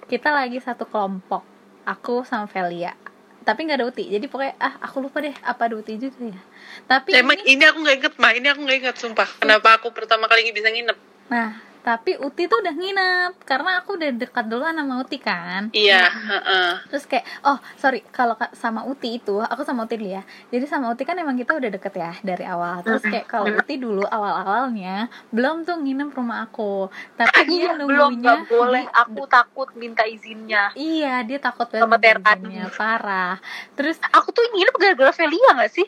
kita 0.08 0.32
lagi 0.32 0.63
satu 0.63 0.88
kelompok 0.88 1.43
aku 1.84 2.24
sama 2.24 2.48
Velia 2.48 2.96
tapi 3.43 3.67
nggak 3.67 3.77
ada 3.79 3.88
Uti. 3.88 4.09
Jadi 4.09 4.25
pokoknya 4.31 4.55
ah 4.57 4.73
aku 4.81 5.03
lupa 5.03 5.19
deh 5.19 5.35
apa 5.43 5.62
ada 5.67 5.75
Uti 5.77 6.00
juga 6.00 6.33
ya. 6.33 6.41
Tapi 6.88 7.13
Emang 7.13 7.38
ini, 7.43 7.59
ini 7.59 7.63
aku 7.67 7.77
nggak 7.83 7.97
inget 8.00 8.13
mah, 8.17 8.31
ini 8.33 8.47
aku 8.50 8.59
nggak 8.63 8.77
inget 8.79 8.95
sumpah. 8.97 9.29
Kenapa 9.39 9.77
aku 9.77 9.91
pertama 9.91 10.25
kali 10.31 10.50
bisa 10.55 10.71
nginep? 10.71 10.97
nah 11.23 11.72
tapi 11.83 12.15
Uti 12.15 12.47
tuh 12.47 12.63
udah 12.63 12.71
nginep 12.71 13.31
karena 13.43 13.77
aku 13.77 13.99
udah 13.99 14.09
dekat 14.15 14.47
duluan 14.47 14.71
sama 14.71 15.03
Uti 15.03 15.19
kan 15.19 15.67
Iya, 15.69 16.07
heeh. 16.07 16.71
terus 16.87 17.03
kayak 17.03 17.27
oh 17.43 17.59
sorry 17.75 17.99
kalau 18.07 18.33
ka- 18.33 18.55
sama 18.55 18.81
Uti 18.83 19.19
itu 19.19 19.35
aku 19.35 19.61
sama 19.61 19.83
Uti 19.83 19.99
dulu 19.99 20.09
ya 20.09 20.23
jadi 20.47 20.63
sama 20.63 20.89
Uti 20.89 21.03
kan 21.03 21.15
emang 21.15 21.35
kita 21.35 21.53
udah 21.53 21.69
deket 21.69 21.93
ya 21.93 22.15
dari 22.21 22.47
awal 22.47 22.79
terus 22.81 23.03
kayak 23.03 23.27
kalau 23.27 23.51
Uti 23.51 23.75
dulu 23.75 24.03
awal 24.05 24.41
awalnya 24.41 25.11
belum 25.29 25.63
tuh 25.63 25.75
nginep 25.75 26.09
rumah 26.13 26.47
aku 26.47 26.87
tapi 27.13 27.39
dia 27.43 27.51
Iya, 27.53 27.71
belum 27.75 28.15
nunggunya 28.15 28.31
nggak 28.39 28.39
boleh. 28.47 28.83
Aku 28.95 29.23
takut 29.27 29.69
minta 29.75 30.07
izinnya. 30.07 30.71
iya 30.73 31.19
dia 31.21 31.37
takut 31.37 31.67
banget 31.67 31.83
Sama 31.83 31.97
izinnya, 31.99 32.65
parah 32.71 33.35
terus 33.73 33.99
Aku 34.09 34.31
tuh 34.31 34.47
nginep 34.49 34.75
gara-gara 34.77 35.11
Velia 35.11 35.49
nggak 35.51 35.73
sih? 35.73 35.87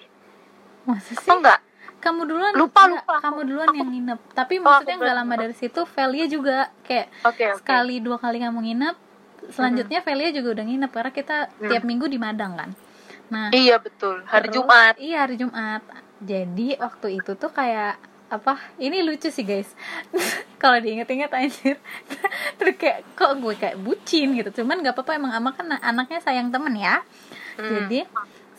masa 0.84 1.16
sih 1.16 1.30
Oh 1.32 1.40
enggak? 1.40 1.60
Kamu 2.06 2.22
duluan 2.24 2.54
Lupa, 2.54 2.82
enggak, 2.86 3.02
lupa. 3.02 3.16
kamu 3.20 3.40
duluan 3.44 3.68
yang 3.72 3.90
nginep 3.90 4.20
tapi 4.32 4.54
Oh, 4.56 4.62
maksudnya 4.64 4.94
aku 4.94 5.02
nggak 5.02 5.18
lama 5.18 5.34
dari 5.36 5.56
situ 5.56 5.82
Velia 5.88 6.26
juga 6.28 6.58
kayak 6.82 7.08
Oke, 7.24 7.44
oke. 7.48 7.58
sekali 7.60 7.96
dua 7.98 8.16
kali 8.16 8.38
kamu 8.38 8.60
nginep 8.62 8.96
selanjutnya 9.48 10.00
Velia 10.00 10.30
juga 10.32 10.50
udah 10.54 10.66
nginep 10.66 10.92
karena 10.92 11.12
kita 11.12 11.38
Hmm. 11.52 11.68
tiap 11.68 11.84
minggu 11.84 12.06
di 12.06 12.18
Madang 12.18 12.54
kan 12.54 12.70
nah 13.26 13.50
Iya 13.50 13.78
betul. 13.78 14.22
Hari 14.24 14.48
Terus- 14.48 14.56
Jumat. 14.56 14.94
Iya 14.96 15.18
hari 15.20 15.36
Jumat. 15.36 15.82
Jadi 16.20 16.78
waktu 16.78 17.08
itu 17.16 17.34
tuh 17.34 17.50
kayak 17.50 17.98
apa? 18.28 18.54
Ini 18.78 19.02
lucu 19.02 19.28
sih 19.28 19.42
guys. 19.42 19.74
Kalau 20.62 20.78
diinget-inget 20.78 21.30
anjir. 21.32 21.82
Terus 22.58 22.76
kayak 22.76 23.02
kok 23.12 23.34
gue 23.36 23.54
kayak 23.56 23.78
bucin 23.78 24.30
gitu. 24.32 24.54
Cuman 24.56 24.78
nggak 24.78 24.94
apa-apa 24.94 25.12
emang 25.16 25.34
ama 25.34 25.50
kan 25.52 25.66
anaknya 25.74 26.22
sayang 26.22 26.50
temen 26.50 26.74
ya. 26.76 27.02
Jadi 27.56 28.06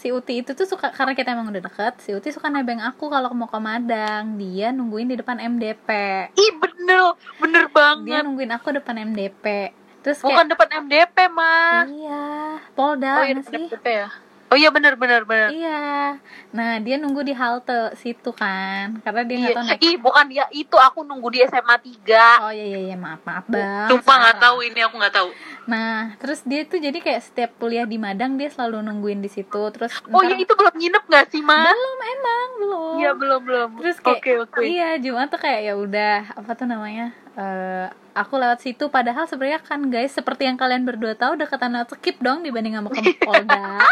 si 0.07 0.15
Uti 0.15 0.39
itu 0.39 0.55
tuh 0.55 0.71
suka 0.71 0.95
karena 0.95 1.19
kita 1.19 1.35
emang 1.35 1.51
udah 1.51 1.59
deket. 1.67 1.99
Si 1.99 2.15
Uti 2.15 2.31
suka 2.31 2.47
nebeng 2.47 2.79
aku 2.79 3.11
kalau 3.11 3.35
mau 3.35 3.51
ke 3.51 3.59
Madang. 3.59 4.39
Dia 4.39 4.71
nungguin 4.71 5.11
di 5.11 5.19
depan 5.19 5.43
MDP. 5.43 5.91
Ih 6.31 6.53
bener, 6.63 7.19
bener 7.43 7.67
Dia 7.67 7.75
banget. 7.75 8.23
nungguin 8.23 8.55
aku 8.55 8.71
depan 8.71 9.03
MDP. 9.03 9.75
Terus 10.07 10.23
Bukan 10.23 10.47
kayak 10.47 10.51
depan 10.55 10.69
MDP 10.87 11.17
mas. 11.35 11.91
iya, 11.91 12.63
Polda 12.79 13.19
Oh 13.19 13.25
iya 13.27 13.43
sih? 13.43 13.67
MDP 13.67 13.87
ya. 13.91 14.09
Oh 14.47 14.55
iya 14.55 14.71
bener 14.71 14.95
bener 14.95 15.23
bener. 15.23 15.50
Iya. 15.50 16.17
Nah, 16.50 16.79
dia 16.79 16.97
nunggu 16.97 17.21
di 17.21 17.35
halte 17.35 17.91
situ 17.95 18.31
kan. 18.31 19.03
Karena 19.03 19.23
dia 19.23 19.37
nggak 19.37 19.49
Iya. 19.49 19.57
tahu 19.57 19.67
naik 19.67 19.81
Ih 19.83 19.97
bukan 19.97 20.25
dia 20.26 20.45
itu 20.49 20.76
aku 20.76 21.03
nunggu 21.03 21.29
di 21.29 21.43
SMA 21.43 21.76
3 21.76 22.41
Oh 22.41 22.50
iya 22.50 22.65
iya, 22.65 22.79
iya. 22.85 22.97
maaf 22.97 23.21
maaf 23.23 23.43
bang. 23.45 23.91
Sumpah 23.91 24.15
nggak 24.17 24.38
tahu 24.38 24.57
ini 24.62 24.81
aku 24.81 24.95
nggak 24.97 25.12
tahu. 25.12 25.29
Nah 25.67 26.15
terus 26.17 26.41
dia 26.43 26.62
tuh 26.62 26.79
jadi 26.79 26.95
kayak 26.97 27.23
setiap 27.23 27.50
kuliah 27.57 27.83
di 27.83 27.99
Madang 27.99 28.35
dia 28.35 28.47
selalu 28.47 28.81
nungguin 28.83 29.19
di 29.19 29.26
situ. 29.26 29.62
Terus 29.69 29.99
Oh 30.07 30.23
iya 30.23 30.37
itu 30.37 30.53
belum 30.53 30.73
nginep 30.73 31.05
gak 31.05 31.26
sih 31.29 31.43
mas? 31.43 31.67
belum 31.69 31.99
emang 32.09 32.49
belum. 32.57 32.95
Iya 32.97 33.11
belum 33.12 33.41
belum. 33.43 33.69
Terus 33.79 33.97
kayak 33.99 34.15
Oke 34.17 34.33
oke. 34.38 34.59
iya 34.62 34.95
Jumat 34.97 35.26
tuh 35.26 35.38
kayak 35.38 35.61
ya 35.65 35.75
udah 35.75 36.15
apa 36.33 36.50
tuh 36.55 36.65
namanya? 36.65 37.11
eh 37.35 37.91
aku 38.17 38.35
lewat 38.35 38.65
situ 38.65 38.89
padahal 38.89 39.29
sebenarnya 39.29 39.61
kan 39.61 39.81
guys 39.87 40.11
seperti 40.11 40.49
yang 40.49 40.57
kalian 40.57 40.83
berdua 40.83 41.13
tahu 41.13 41.37
dekatan 41.37 41.77
lewat 41.77 41.93
skip 41.93 42.17
dong 42.19 42.41
dibanding 42.41 42.73
sama 42.73 42.89
ke 42.89 43.13
Polda. 43.23 43.85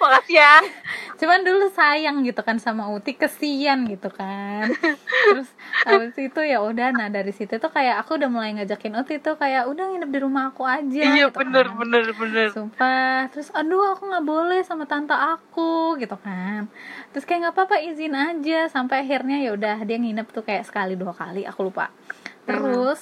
Makasih 0.00 0.36
ya. 0.38 0.54
Cuman 1.18 1.42
dulu 1.42 1.68
sayang 1.70 2.22
gitu 2.22 2.40
kan 2.40 2.56
sama 2.56 2.88
Uti 2.88 3.12
kesian 3.12 3.84
gitu 3.84 4.08
kan. 4.08 4.72
Terus 5.26 5.48
habis 5.84 6.16
itu 6.16 6.40
ya 6.40 6.62
udah 6.62 6.94
nah 6.94 7.08
dari 7.08 7.28
situ 7.30 7.56
tuh 7.56 7.68
kayak 7.68 8.00
aku 8.00 8.16
udah 8.16 8.30
mulai 8.30 8.56
ngajakin 8.56 8.96
Uti 8.96 9.18
tuh 9.18 9.36
kayak 9.36 9.68
udah 9.68 9.90
nginep 9.90 10.08
di 10.08 10.20
rumah 10.22 10.48
aku 10.48 10.64
aja 10.64 11.02
Iya 11.02 11.28
gitu 11.28 11.36
bener 11.36 11.66
kan. 11.68 11.76
bener 11.76 12.04
bener. 12.14 12.48
Sumpah, 12.54 13.28
terus 13.28 13.52
aduh 13.52 13.92
aku 13.92 14.08
nggak 14.08 14.24
boleh 14.24 14.60
sama 14.62 14.86
tante 14.86 15.12
aku 15.12 15.98
gitu 16.00 16.16
kan. 16.16 16.70
Terus 17.12 17.26
kayak 17.26 17.50
nggak 17.50 17.54
apa-apa 17.58 17.76
izin 17.84 18.14
aja 18.14 18.70
sampai 18.70 19.04
akhirnya 19.04 19.42
ya 19.44 19.52
udah 19.52 19.76
dia 19.84 19.98
nginep 19.98 20.26
tuh 20.30 20.46
kayak 20.46 20.64
sekali 20.64 20.96
dua 20.96 21.12
kali 21.12 21.44
aku 21.44 21.68
lupa. 21.68 21.92
Terus 22.46 23.00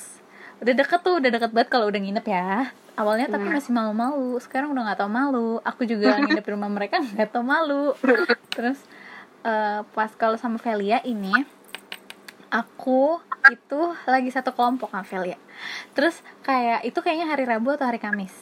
udah 0.58 0.74
deket 0.74 1.00
tuh 1.06 1.14
udah 1.22 1.30
deket 1.30 1.50
banget 1.54 1.68
kalau 1.70 1.86
udah 1.90 2.00
nginep 2.00 2.26
ya. 2.26 2.72
Awalnya 2.98 3.30
tapi 3.30 3.46
masih 3.46 3.70
malu-malu, 3.70 4.34
sekarang 4.42 4.74
udah 4.74 4.90
nggak 4.90 4.98
tau 4.98 5.10
malu. 5.10 5.62
Aku 5.62 5.86
juga 5.86 6.16
nginep 6.22 6.44
di 6.44 6.52
rumah 6.54 6.70
mereka 6.70 6.98
nggak 6.98 7.30
tau 7.30 7.46
malu. 7.46 7.94
Terus 8.50 8.78
eh, 9.46 9.80
pas 9.94 10.10
kalau 10.18 10.34
sama 10.34 10.58
Velia 10.58 10.98
ini 11.06 11.46
aku 12.48 13.20
itu 13.52 13.80
lagi 14.08 14.30
satu 14.32 14.52
kelompok 14.56 14.92
sama 14.92 15.04
Velia 15.04 15.38
terus 15.92 16.20
kayak 16.44 16.84
itu 16.84 16.98
kayaknya 17.00 17.28
hari 17.28 17.44
Rabu 17.44 17.76
atau 17.76 17.84
hari 17.88 18.00
Kamis 18.00 18.32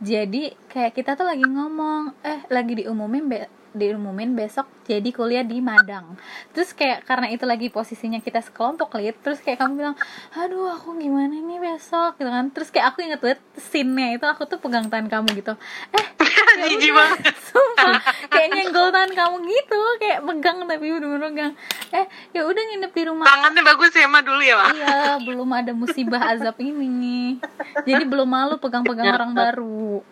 jadi 0.00 0.56
kayak 0.72 0.96
kita 0.96 1.12
tuh 1.16 1.28
lagi 1.28 1.44
ngomong 1.44 2.16
eh 2.24 2.40
lagi 2.48 2.80
diumumin 2.80 3.28
be- 3.28 3.50
diumumin 3.72 4.36
besok 4.36 4.68
jadi 4.84 5.10
kuliah 5.10 5.42
di 5.46 5.64
Madang 5.64 6.14
terus 6.52 6.76
kayak 6.76 7.08
karena 7.08 7.32
itu 7.32 7.48
lagi 7.48 7.72
posisinya 7.72 8.20
kita 8.20 8.44
sekelompok 8.44 9.00
lid 9.00 9.16
terus 9.24 9.40
kayak 9.40 9.58
kamu 9.58 9.72
bilang 9.80 9.96
aduh 10.36 10.76
aku 10.76 10.94
gimana 11.00 11.32
nih 11.32 11.58
besok 11.58 12.20
gitu 12.20 12.30
kan 12.30 12.52
terus 12.52 12.68
kayak 12.68 12.92
aku 12.92 13.02
inget 13.02 13.20
banget 13.24 13.40
scene-nya 13.56 14.20
itu 14.20 14.26
aku 14.28 14.44
tuh 14.44 14.60
pegang 14.60 14.86
tangan 14.92 15.08
kamu 15.08 15.40
gitu 15.40 15.54
eh 15.96 16.06
Jijik 16.60 16.92
banget. 16.92 17.32
sumpah 17.40 18.00
kayak 18.28 18.48
nyenggol 18.52 18.90
tangan 18.90 19.12
kamu 19.16 19.36
gitu 19.48 19.80
kayak 20.02 20.20
pegang 20.26 20.58
tapi 20.66 20.86
udah 20.92 21.08
pegang 21.30 21.52
eh 21.94 22.06
ya 22.34 22.42
udah 22.44 22.62
nginep 22.62 22.92
di 22.92 23.02
rumah 23.06 23.26
Tangannya 23.30 23.62
bagus 23.62 23.92
ya 23.94 24.10
mah 24.10 24.22
dulu 24.26 24.42
ya 24.42 24.54
mah. 24.58 24.70
Iya, 24.74 24.98
belum 25.22 25.48
ada 25.54 25.72
musibah 25.72 26.22
azab 26.34 26.58
ini. 26.58 27.38
Jadi 27.86 28.04
belum 28.04 28.26
malu 28.26 28.58
pegang-pegang 28.58 29.06
orang 29.14 29.32
baru. 29.32 30.02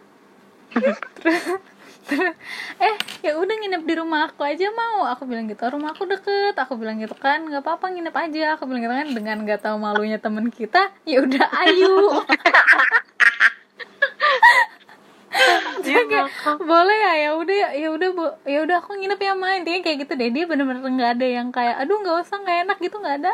Terus, 0.71 0.99
eh 2.87 2.95
ya 3.25 3.33
udah 3.37 3.55
nginep 3.59 3.83
di 3.85 3.95
rumah 3.97 4.31
aku 4.31 4.45
aja 4.45 4.69
mau. 4.73 5.05
Aku 5.13 5.29
bilang 5.29 5.49
gitu 5.51 5.61
rumah 5.69 5.93
aku 5.93 6.09
deket. 6.09 6.55
Aku 6.57 6.77
bilang 6.81 7.01
gitu 7.01 7.15
kan 7.17 7.45
nggak 7.45 7.65
apa-apa 7.65 7.93
nginep 7.93 8.15
aja. 8.15 8.45
Aku 8.57 8.69
bilang 8.69 8.83
gitu 8.85 8.95
kan 8.95 9.09
dengan 9.13 9.37
nggak 9.45 9.61
tahu 9.65 9.77
malunya 9.81 10.19
temen 10.21 10.49
kita 10.49 10.93
ya 11.05 11.25
udah 11.25 11.47
ayo 11.67 12.23
Dia 15.87 16.01
kayak, 16.05 16.27
boleh 16.59 16.97
ya 16.99 17.13
ya 17.29 17.31
udah 17.39 17.57
ya 17.75 17.89
udah 17.95 18.09
bu 18.13 18.25
ya 18.45 18.59
udah 18.67 18.77
aku 18.83 18.99
nginep 18.99 19.21
ya 19.21 19.33
main 19.39 19.63
intinya 19.63 19.81
kayak 19.85 19.97
gitu 20.05 20.13
deh. 20.19 20.29
Dia 20.35 20.45
bener-bener 20.45 20.83
nggak 20.83 21.13
ada 21.19 21.27
yang 21.27 21.49
kayak 21.55 21.75
aduh 21.81 21.97
nggak 22.03 22.17
usah 22.27 22.37
nggak 22.43 22.59
enak 22.69 22.79
gitu 22.83 22.97
nggak 22.99 23.17
ada. 23.23 23.33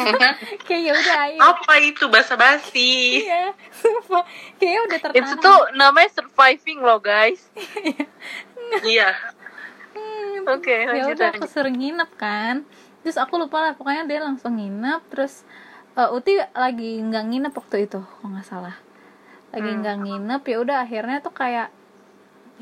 Kayak 0.66 0.82
ya 0.82 0.92
udah 0.94 1.16
ayo. 1.26 1.38
Apa 1.40 1.72
itu 1.82 2.04
basa-basi? 2.10 3.24
iya 3.26 3.54
sumpah. 3.74 4.24
Kayak 4.58 4.80
udah 4.86 4.98
tertanam 4.98 5.18
Itu 5.24 5.32
tuh 5.40 5.60
namanya 5.74 6.10
surviving 6.14 6.78
loh 6.82 7.00
guys. 7.00 7.40
Iya. 8.70 9.10
Hmm, 9.98 10.46
Oke, 10.46 10.86
ya 10.86 11.10
udah 11.10 11.34
aku 11.34 11.42
sering 11.50 11.74
nginep 11.74 12.10
kan. 12.14 12.62
Terus 13.02 13.18
aku 13.18 13.34
lupa 13.34 13.58
lah 13.58 13.72
pokoknya 13.74 14.06
dia 14.06 14.22
langsung 14.22 14.62
nginep. 14.62 15.10
Terus 15.10 15.42
eh, 15.98 16.06
Uti 16.14 16.38
lagi 16.38 17.02
nggak 17.02 17.24
nginep 17.34 17.50
waktu 17.50 17.90
itu 17.90 17.98
kalau 17.98 18.30
nggak 18.30 18.46
salah 18.46 18.78
lagi 19.50 19.70
Hmm. 19.70 19.78
nggak 19.82 19.96
nginep 20.06 20.42
ya 20.46 20.56
udah 20.62 20.76
akhirnya 20.86 21.18
tuh 21.22 21.34
kayak 21.34 21.68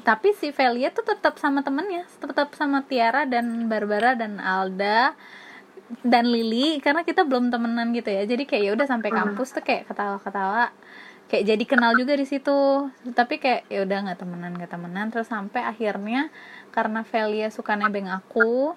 tapi 0.07 0.31
si 0.33 0.55
Velia 0.55 0.95
tuh 0.95 1.03
tetap 1.03 1.37
sama 1.43 1.61
temennya 1.67 2.07
tetap 2.23 2.55
sama 2.55 2.87
Tiara 2.87 3.27
dan 3.27 3.67
Barbara 3.67 4.15
dan 4.15 4.39
Alda 4.39 5.13
dan 6.05 6.29
Lily 6.29 6.85
karena 6.85 7.03
kita 7.03 7.25
belum 7.25 7.49
temenan 7.49 7.97
gitu 7.97 8.13
ya. 8.13 8.23
Jadi 8.29 8.45
kayak 8.45 8.63
ya 8.63 8.71
udah 8.77 8.87
sampai 8.87 9.09
kampus 9.09 9.57
tuh 9.57 9.65
kayak 9.65 9.89
ketawa-ketawa. 9.89 10.69
Kayak 11.29 11.45
jadi 11.45 11.65
kenal 11.65 11.93
juga 11.97 12.13
di 12.17 12.29
situ. 12.29 12.89
Tapi 13.13 13.41
kayak 13.41 13.69
ya 13.73 13.85
udah 13.89 13.99
nggak 14.09 14.19
temenan 14.21 14.53
nggak 14.57 14.71
temenan. 14.73 15.07
Terus 15.09 15.29
sampai 15.33 15.65
akhirnya 15.65 16.29
karena 16.73 17.01
Velia 17.09 17.49
suka 17.49 17.73
nebeng 17.77 18.09
aku 18.09 18.77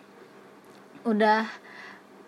udah 1.03 1.51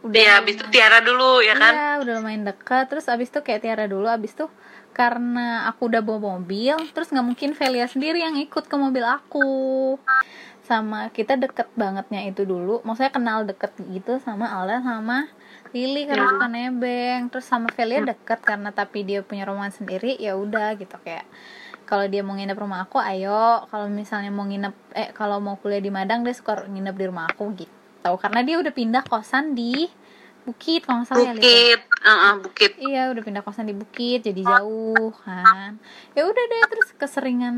udah 0.03 0.19
ya 0.19 0.31
habis 0.43 0.59
itu 0.59 0.65
Tiara 0.67 0.99
dulu 0.99 1.39
ya 1.39 1.55
kan 1.55 1.73
Iya, 1.73 1.91
udah 2.03 2.13
lumayan 2.19 2.43
dekat. 2.43 2.91
Terus 2.91 3.07
abis 3.07 3.31
itu 3.31 3.39
kayak 3.39 3.63
Tiara 3.63 3.85
dulu, 3.87 4.11
abis 4.11 4.35
itu 4.35 4.45
karena 4.93 5.65
aku 5.71 5.89
udah 5.89 6.05
bawa 6.05 6.37
mobil, 6.37 6.77
terus 6.93 7.09
nggak 7.09 7.25
mungkin 7.25 7.49
Velia 7.57 7.89
sendiri 7.89 8.21
yang 8.21 8.37
ikut 8.37 8.69
ke 8.69 8.75
mobil 8.77 9.01
aku. 9.01 9.97
Sama 10.63 11.09
kita 11.09 11.35
deket 11.35 11.67
bangetnya 11.73 12.23
itu 12.29 12.45
dulu, 12.45 12.85
maksudnya 12.85 13.11
kenal 13.11 13.43
deket 13.43 13.73
gitu 13.89 14.21
sama 14.21 14.47
Alda 14.53 14.79
sama 14.79 15.27
Lily 15.73 16.05
karena 16.05 16.29
suka 16.29 16.47
nebeng. 16.47 17.33
Terus 17.33 17.45
sama 17.47 17.67
Velia 17.73 18.05
deket 18.05 18.39
karena 18.45 18.69
tapi 18.69 19.01
dia 19.01 19.25
punya 19.25 19.49
rumah 19.49 19.71
sendiri, 19.73 20.19
ya 20.21 20.37
udah 20.37 20.77
gitu 20.77 20.95
kayak 21.01 21.25
kalau 21.83 22.07
dia 22.07 22.23
mau 22.23 22.37
nginep 22.37 22.55
rumah 22.55 22.87
aku, 22.87 23.01
ayo. 23.01 23.67
Kalau 23.67 23.91
misalnya 23.91 24.31
mau 24.31 24.47
nginep, 24.47 24.75
eh 24.95 25.09
kalau 25.11 25.41
mau 25.43 25.59
kuliah 25.59 25.83
di 25.83 25.91
Madang 25.91 26.23
dia 26.23 26.31
suka 26.31 26.63
nginep 26.63 26.95
di 26.95 27.05
rumah 27.11 27.27
aku 27.27 27.43
gitu. 27.59 27.82
Karena 28.03 28.43
dia 28.43 28.59
udah 28.59 28.73
pindah 28.75 29.03
kosan 29.07 29.55
di 29.55 29.87
Bukit 30.43 30.83
kalau 30.83 31.01
nggak 31.01 31.07
salah 31.07 31.23
ya, 31.23 31.31
Lid, 31.31 31.39
ya? 31.39 31.47
Bukit 31.47 31.81
Heeh, 32.03 32.33
Bukit. 32.43 32.71
Iya 32.83 33.01
udah 33.15 33.23
pindah 33.23 33.43
kosan 33.47 33.65
di 33.71 33.75
bukit 33.75 34.19
jadi 34.27 34.41
jauh 34.43 35.15
kan. 35.23 35.79
Ya 36.11 36.27
udah 36.27 36.43
deh 36.43 36.61
terus 36.67 36.91
keseringan 36.99 37.55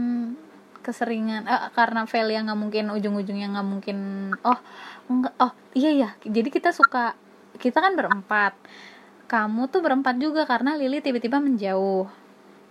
keseringan 0.86 1.50
eh, 1.50 1.74
karena 1.74 2.06
Velia 2.06 2.46
nggak 2.46 2.60
mungkin 2.62 2.94
ujung-ujungnya 2.94 3.58
nggak 3.58 3.66
mungkin 3.66 3.98
oh 4.46 4.60
enggak 5.10 5.34
oh 5.42 5.50
iya 5.74 5.90
ya 5.98 6.10
jadi 6.22 6.46
kita 6.54 6.70
suka 6.78 7.18
kita 7.58 7.82
kan 7.82 7.98
berempat. 7.98 8.54
Kamu 9.26 9.66
tuh 9.74 9.82
berempat 9.82 10.22
juga 10.22 10.46
karena 10.46 10.78
Lili 10.78 11.02
tiba-tiba 11.02 11.42
menjauh. 11.42 12.06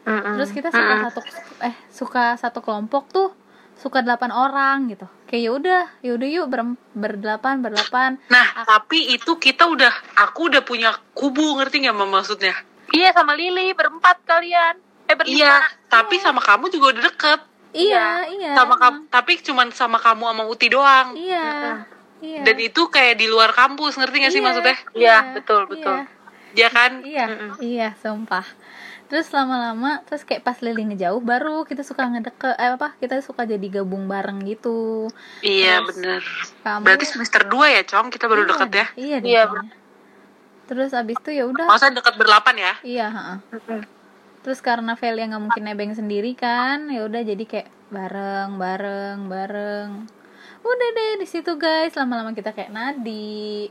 Terus 0.07 0.51
kita 0.55 0.71
suka 0.71 1.11
satu 1.11 1.21
eh 1.67 1.75
suka 1.91 2.25
satu 2.39 2.63
kelompok 2.63 3.11
tuh 3.11 3.35
suka 3.75 4.01
delapan 4.01 4.31
orang 4.31 4.89
gitu 4.89 5.05
kayak 5.27 5.43
ya 5.43 5.51
udah 5.51 5.83
ya 6.01 6.11
udah 6.15 6.29
yuk 6.31 6.47
ber, 6.47 6.61
berdelapan 6.95 7.59
berdelapan 7.61 8.11
Nah, 8.31 8.65
tapi 8.65 9.13
itu 9.13 9.35
kita 9.37 9.67
udah, 9.67 9.93
aku 10.15 10.47
udah 10.49 10.63
punya 10.63 10.95
kubu, 11.13 11.59
ngerti 11.59 11.85
nggak 11.85 11.97
maksudnya? 11.97 12.55
Iya 12.95 13.11
sama 13.11 13.35
Lily 13.35 13.75
berempat 13.75 14.23
kalian. 14.23 14.79
Eh 15.11 15.17
berlima. 15.19 15.37
Iya, 15.37 15.55
tapi 15.91 16.23
sama 16.23 16.39
kamu 16.39 16.71
juga 16.71 16.95
udah 16.95 17.03
deket. 17.05 17.41
iya 17.75 18.23
iya 18.31 18.55
Sama 18.55 18.79
emang. 18.79 18.81
kamu, 18.81 18.99
tapi 19.11 19.33
cuman 19.43 19.69
sama 19.75 19.99
kamu 19.99 20.23
sama 20.31 20.45
Uti 20.47 20.67
doang. 20.71 21.19
Iya. 21.19 21.49
Iya. 22.23 22.41
Dan 22.47 22.57
itu 22.57 22.89
kayak 22.89 23.19
di 23.19 23.27
luar 23.27 23.53
kampus, 23.53 23.99
ngerti 24.01 24.17
gak 24.23 24.33
sih 24.33 24.41
Iya, 24.41 24.47
maksudnya? 24.47 24.77
Iya, 24.97 25.17
betul, 25.37 25.61
betul. 25.69 25.97
Ya 26.55 26.69
kan? 26.71 27.03
Iya. 27.03 27.27
Iya, 27.27 27.49
iya, 27.61 27.89
sumpah. 27.99 28.47
Terus 29.05 29.29
lama-lama 29.37 30.01
terus 30.09 30.25
kayak 30.25 30.43
pas 30.43 30.57
Lili 30.65 30.81
ngejauh 30.89 31.21
baru 31.21 31.69
kita 31.69 31.85
suka 31.85 32.09
ngedeket 32.09 32.57
eh 32.57 32.73
apa? 32.73 32.97
Kita 32.97 33.21
suka 33.21 33.45
jadi 33.45 33.67
gabung 33.81 34.09
bareng 34.09 34.41
gitu. 34.49 35.13
Iya, 35.45 35.85
Terus 35.85 35.89
bener. 35.93 36.23
Kamu 36.65 36.83
Berarti 36.83 37.05
semester 37.05 37.43
2 37.45 37.67
ya, 37.69 37.83
Cong? 37.85 38.09
Kita 38.09 38.25
baru 38.27 38.43
Iya, 38.45 38.51
deket 38.51 38.71
ya? 38.73 38.87
Iya, 38.97 39.17
Iya, 39.21 39.43
kayaknya. 39.45 39.75
Terus 40.65 40.91
abis 40.97 41.17
itu 41.21 41.31
ya 41.37 41.45
udah. 41.45 41.67
Masa 41.69 41.93
deket 41.93 42.15
berlapan 42.17 42.55
ya? 42.57 42.73
Iya, 42.81 43.07
heeh. 43.13 43.39
Terus 44.41 44.61
karena 44.65 44.97
Velia 44.97 45.29
nggak 45.29 45.43
mungkin 45.45 45.65
nebeng 45.65 45.93
sendiri 45.93 46.33
kan, 46.37 46.89
ya 46.89 47.05
udah 47.05 47.21
jadi 47.25 47.45
kayak 47.45 47.69
bareng, 47.93 48.57
bareng, 48.57 49.19
bareng. 49.29 49.89
Udah 50.65 50.89
deh 50.97 51.13
di 51.21 51.27
situ 51.29 51.57
guys, 51.61 51.93
lama-lama 51.97 52.33
kita 52.33 52.57
kayak 52.57 52.73
nadi, 52.73 53.69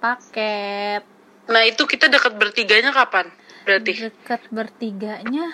paket, 0.00 1.04
Nah, 1.50 1.62
itu 1.66 1.82
kita 1.90 2.06
deket 2.06 2.38
bertiganya 2.38 2.94
kapan? 2.94 3.26
Berarti? 3.64 3.92
deket 4.10 4.40
bertiganya 4.50 5.46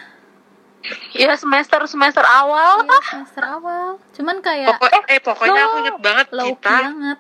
Iya 1.13 1.35
semester 1.35 1.83
semester 1.91 2.23
awal. 2.23 2.87
Iya, 2.87 2.99
semester 3.11 3.45
awal. 3.45 3.99
Cuman 4.15 4.37
kayak 4.39 4.79
Pokok, 4.79 4.91
eh, 5.11 5.21
pokoknya 5.21 5.61
aku 5.67 5.77
inget 5.83 5.99
banget 5.99 6.27
low 6.31 6.55
kita, 6.55 6.71
banget. 6.71 7.19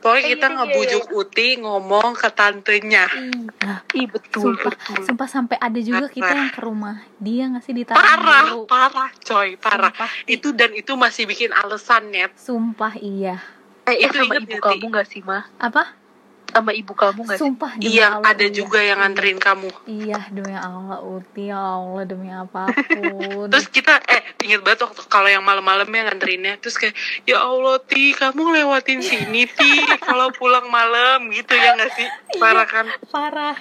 pokoknya 0.00 0.22
Eh, 0.22 0.30
kita 0.32 0.46
iya, 0.46 0.48
iya, 0.48 0.56
ngebujuk 0.56 1.04
Uti 1.12 1.48
ngomong 1.60 2.08
ke 2.16 2.28
tantenya. 2.32 3.04
Iya. 3.10 3.74
Ih 3.92 4.06
betul 4.08 4.54
Sumpah, 4.54 4.72
betul. 4.72 5.02
sumpah 5.02 5.28
sampai 5.28 5.56
ada 5.60 5.80
juga 5.82 6.06
kita 6.08 6.32
yang 6.32 6.48
ke 6.54 6.60
rumah 6.62 7.02
dia 7.20 7.50
nggak 7.50 7.64
sih 7.66 7.74
di 7.74 7.82
Taman 7.84 8.00
Parah, 8.00 8.44
Biru. 8.48 8.62
parah, 8.64 9.10
coy, 9.20 9.48
parah. 9.60 9.92
Sumpah. 9.92 10.10
Itu 10.24 10.48
dan 10.54 10.70
itu 10.72 10.92
masih 10.96 11.26
bikin 11.28 11.50
alasan, 11.52 12.08
Net. 12.08 12.32
Sumpah 12.38 12.94
iya. 12.96 13.42
Eh, 13.84 14.06
Itu 14.08 14.16
sama 14.16 14.30
inget 14.32 14.42
ibu 14.46 14.62
kamu 14.62 14.86
gak 14.94 15.06
sih 15.10 15.20
mah? 15.22 15.44
Apa? 15.62 16.05
Sama 16.46 16.70
ibu 16.70 16.92
kamu 16.92 17.20
gak 17.22 17.36
sih? 17.36 17.42
Sumpah 17.42 17.70
demi 17.74 17.92
Iya, 17.92 18.06
Allah, 18.16 18.32
ada 18.32 18.44
iya. 18.44 18.52
juga 18.52 18.78
yang 18.78 18.98
nganterin 18.98 19.36
kamu. 19.36 19.68
Iya 19.84 20.20
demi 20.28 20.52
Allah 20.52 20.98
Uti 21.00 21.48
ya 21.48 21.60
Allah 21.60 22.02
demi 22.02 22.28
apa 22.28 22.62
pun. 22.70 23.46
Terus 23.52 23.66
kita 23.68 24.00
eh 24.04 24.22
inget 24.40 24.60
banget 24.60 24.80
waktu 24.82 25.02
kalau 25.06 25.26
yang 25.26 25.42
malam-malamnya 25.42 26.06
nganterinnya 26.06 26.56
terus 26.56 26.74
kayak 26.74 26.94
ya 27.22 27.38
Allah 27.38 27.76
Ti 27.78 28.12
kamu 28.12 28.40
lewatin 28.54 29.00
sini 29.00 29.44
Ti 29.44 29.72
kalau 29.98 30.30
pulang 30.30 30.66
malam 30.66 31.28
gitu 31.28 31.52
ya 31.52 31.74
nggak 31.74 31.92
sih 31.92 32.06
parah 32.36 32.64
kan 32.64 32.86
parah. 33.08 33.56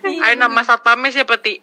Ayo 0.00 0.34
nama 0.34 0.62
satpamnya 0.62 1.10
siapa 1.10 1.36
Ti 1.36 1.58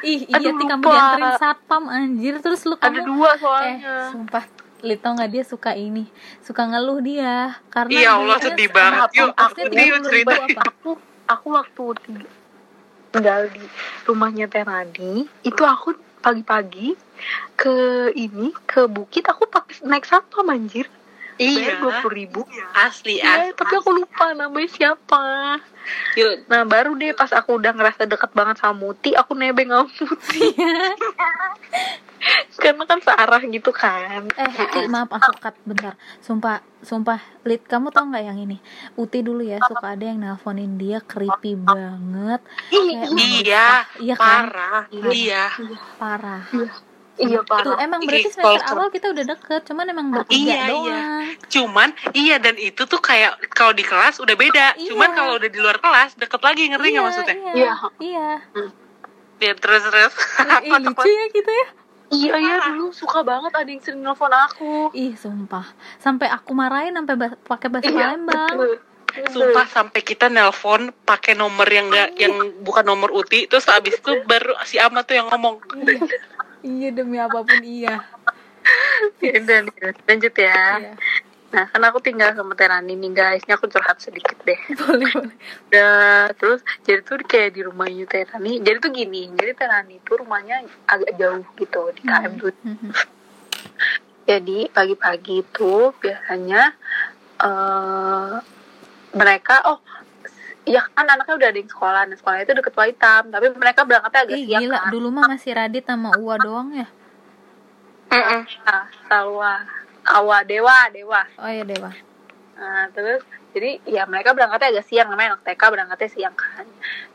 Ih 0.00 0.24
iya 0.26 0.40
Aduh, 0.40 0.56
ti 0.56 0.64
kamu 0.64 0.80
lupa. 0.80 0.92
dianterin 0.92 1.32
satpam 1.36 1.84
anjir 1.86 2.34
terus 2.38 2.64
lu 2.64 2.72
Ada 2.74 2.88
kamu 2.90 3.04
dua 3.06 3.30
eh 3.30 3.36
soalnya. 3.36 3.96
Lito 4.80 5.08
nggak 5.12 5.30
dia 5.30 5.44
suka 5.44 5.76
ini? 5.76 6.08
Suka 6.40 6.64
ngeluh 6.64 7.00
dia. 7.04 7.60
Karena 7.68 7.92
Iya 7.92 8.10
Allah 8.16 8.38
dia 8.40 8.46
sedih 8.48 8.68
banget. 8.72 9.08
yuk 9.16 9.30
aku 9.36 9.60
dia 9.68 9.96
cerita. 10.00 10.34
apa? 10.36 10.62
aku 10.64 10.90
aku 11.28 11.46
waktu 11.54 11.82
tinggal, 12.04 12.28
tinggal 13.12 13.40
di 13.52 13.64
rumahnya 14.04 14.46
Terani 14.50 15.28
itu 15.44 15.62
aku 15.62 15.94
pagi-pagi 16.20 16.96
ke 17.56 17.76
ini 18.12 18.52
ke 18.68 18.84
bukit 18.84 19.24
aku 19.24 19.48
pakai 19.48 19.84
naik 19.84 20.04
satpam 20.04 20.48
anjir. 20.48 20.88
Iya. 21.40 21.80
dua 21.80 22.04
puluh 22.04 22.16
ribu. 22.20 22.40
Asli 22.76 23.16
Iya, 23.16 23.48
asli 23.48 23.56
tapi 23.56 23.72
aku 23.80 23.96
lupa 23.96 24.36
namanya 24.36 24.68
siapa 24.68 25.56
Nah 26.46 26.62
baru 26.68 26.94
deh 26.98 27.14
pas 27.14 27.30
aku 27.32 27.54
udah 27.60 27.72
ngerasa 27.74 28.06
deket 28.06 28.30
banget 28.34 28.58
sama 28.60 28.74
Muti 28.76 29.16
aku 29.16 29.34
nebeng 29.36 29.70
sama 29.70 29.88
Muti. 29.88 30.46
Karena 32.60 32.84
kan 32.84 33.00
searah 33.00 33.40
gitu 33.48 33.72
kan. 33.72 34.28
Eh 34.36 34.52
Ti, 34.52 34.84
maaf 34.92 35.08
aku 35.08 35.32
cut 35.40 35.56
bentar. 35.64 35.96
Sumpah 36.20 36.60
sumpah. 36.84 37.16
Lid 37.48 37.64
kamu 37.64 37.88
tau 37.88 38.04
nggak 38.04 38.24
yang 38.28 38.36
ini? 38.36 38.60
Uti 39.00 39.24
dulu 39.24 39.40
ya 39.40 39.56
suka 39.64 39.96
ada 39.96 40.04
yang 40.04 40.20
nelponin 40.20 40.76
dia 40.76 41.00
creepy 41.00 41.56
banget. 41.56 42.44
Kayak 42.68 43.08
iya. 43.16 43.88
Iya 43.96 44.14
kan? 44.20 44.52
parah. 44.52 44.84
Iya. 44.92 45.48
iya 45.56 45.80
parah 45.96 46.44
iya 47.20 47.38
Tuh, 47.38 47.44
parah 47.44 47.76
emang 47.78 48.00
Ih, 48.00 48.06
berarti 48.06 48.30
semester 48.30 48.64
awal 48.66 48.88
kita 48.88 49.06
udah 49.08 49.24
deket 49.26 49.60
cuman 49.62 49.84
emang 49.86 50.06
bertiga 50.10 50.40
Iya, 50.40 50.56
iya. 50.56 50.66
doang. 50.66 51.24
Cuman 51.46 51.88
iya 52.12 52.36
dan 52.36 52.56
itu 52.56 52.82
tuh 52.82 52.98
kayak 52.98 53.36
kalau 53.50 53.70
di 53.70 53.82
kelas 53.82 54.16
udah 54.18 54.34
beda. 54.34 54.66
Iya. 54.74 54.88
cuman 54.88 55.08
kalau 55.12 55.32
udah 55.36 55.46
di 55.46 55.58
luar 55.58 55.76
kelas 55.76 56.16
deket 56.16 56.40
lagi 56.40 56.62
ngerti 56.66 56.86
nggak 56.86 56.96
iya, 56.96 57.02
maksudnya? 57.04 57.36
iya. 57.36 57.44
Iya. 57.52 57.72
iya. 58.00 58.28
Ya 59.38 59.52
terus 59.54 59.82
terus. 59.82 60.14
Ih, 60.66 60.72
lucu 60.80 61.06
ya 61.06 61.24
gitu 61.30 61.50
ya. 61.50 61.66
Iya 62.10 62.34
iya 62.36 62.56
dulu 62.66 62.90
suka 62.90 63.22
banget 63.22 63.52
ada 63.52 63.64
yang 63.64 63.78
sering 63.78 64.00
nelfon 64.00 64.28
aku. 64.28 64.90
Ih 64.90 65.14
sumpah. 65.14 65.62
Sampai 65.96 66.26
aku 66.26 66.50
marahin 66.52 66.92
sampai 66.92 67.14
ba- 67.14 67.38
pakai 67.38 67.68
bahasa 67.68 67.86
Iya, 67.86 68.16
Palembang. 68.16 68.56
betul. 68.56 68.72
Sumpah 69.10 69.66
sampai 69.66 70.00
kita 70.00 70.26
nelpon 70.26 70.94
pakai 71.02 71.34
nomor 71.34 71.66
yang 71.66 71.86
enggak 71.86 72.14
yang 72.14 72.30
bukan 72.60 72.82
nomor 72.82 73.10
Uti 73.10 73.46
terus 73.46 73.66
abis 73.66 73.98
itu 73.98 74.22
baru 74.22 74.54
si 74.62 74.78
Ama 74.78 75.02
tuh 75.02 75.18
yang 75.18 75.26
ngomong. 75.28 75.58
Iya 75.80 75.98
demi 76.64 77.16
apa 77.20 77.40
pun 77.42 77.62
iya. 77.64 78.00
Ya 79.24 79.40
nih, 79.40 79.72
lanjut 80.04 80.34
ya. 80.36 80.76
Iya. 80.76 80.92
Nah 81.50 81.64
kan 81.66 81.82
aku 81.82 81.98
tinggal 81.98 82.30
sama 82.36 82.54
Terani 82.54 82.94
nih 82.94 83.10
guys. 83.10 83.42
Ini 83.48 83.58
aku 83.58 83.66
curhat 83.66 83.98
sedikit 83.98 84.38
deh. 84.46 84.60
Boleh 84.80 85.08
boleh. 85.10 85.36
Udah 85.72 86.30
terus 86.36 86.60
jadi 86.86 87.00
tuh 87.02 87.18
kayak 87.26 87.56
di 87.58 87.60
rumahnya 87.66 88.06
Terani. 88.06 88.60
Jadi 88.62 88.76
tuh 88.78 88.92
gini 88.92 89.32
jadi 89.34 89.52
Terani 89.56 89.98
itu 89.98 90.12
rumahnya 90.14 90.62
agak 90.86 91.16
jauh 91.18 91.42
gitu 91.58 91.80
di 91.96 92.02
KM 92.06 92.32
tuh. 92.38 92.54
Mhm. 92.64 92.90
jadi 94.30 94.70
pagi-pagi 94.70 95.42
itu 95.42 95.90
biasanya 95.98 96.70
eh 97.42 98.36
mereka 99.10 99.58
oh 99.66 99.82
ya 100.70 100.86
kan 100.94 101.02
anaknya 101.02 101.34
udah 101.34 101.48
ada 101.50 101.58
yang 101.58 101.70
sekolah. 101.70 102.02
Nah 102.06 102.16
sekolah 102.16 102.38
itu 102.46 102.52
deket 102.54 102.74
Waitam 102.78 103.22
tapi 103.34 103.46
mereka 103.58 103.82
berangkatnya 103.82 104.20
agak 104.22 104.38
Ih 104.38 104.46
siang 104.46 104.62
gila, 104.62 104.78
kan. 104.78 104.90
Dulu 104.94 105.08
mah 105.10 105.24
masih 105.26 105.52
Radit 105.58 105.84
sama 105.84 106.14
Uwa 106.14 106.34
doang 106.38 106.68
ya? 106.70 106.86
Nah, 108.10 108.86
Salwa 109.10 109.66
Awa 110.06 110.38
Dewa 110.46 110.86
Dewa. 110.94 111.22
Oh 111.38 111.50
iya 111.50 111.66
Dewa. 111.66 111.90
Nah, 112.58 112.86
terus 112.94 113.26
jadi 113.50 113.82
ya 113.86 114.06
mereka 114.06 114.30
berangkatnya 114.30 114.78
agak 114.78 114.86
siang. 114.86 115.10
Namanya 115.10 115.34
anak 115.34 115.42
TK 115.42 115.62
berangkatnya 115.62 116.08
siang 116.10 116.34
kan. 116.38 116.66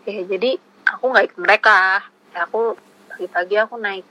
Ya 0.03 0.23
jadi 0.27 0.59
aku 0.83 1.03
nggak 1.15 1.25
ikut 1.31 1.39
mereka. 1.39 2.03
Ya 2.35 2.43
aku 2.43 2.75
pagi-pagi 3.11 3.55
aku 3.63 3.75
naik 3.79 4.05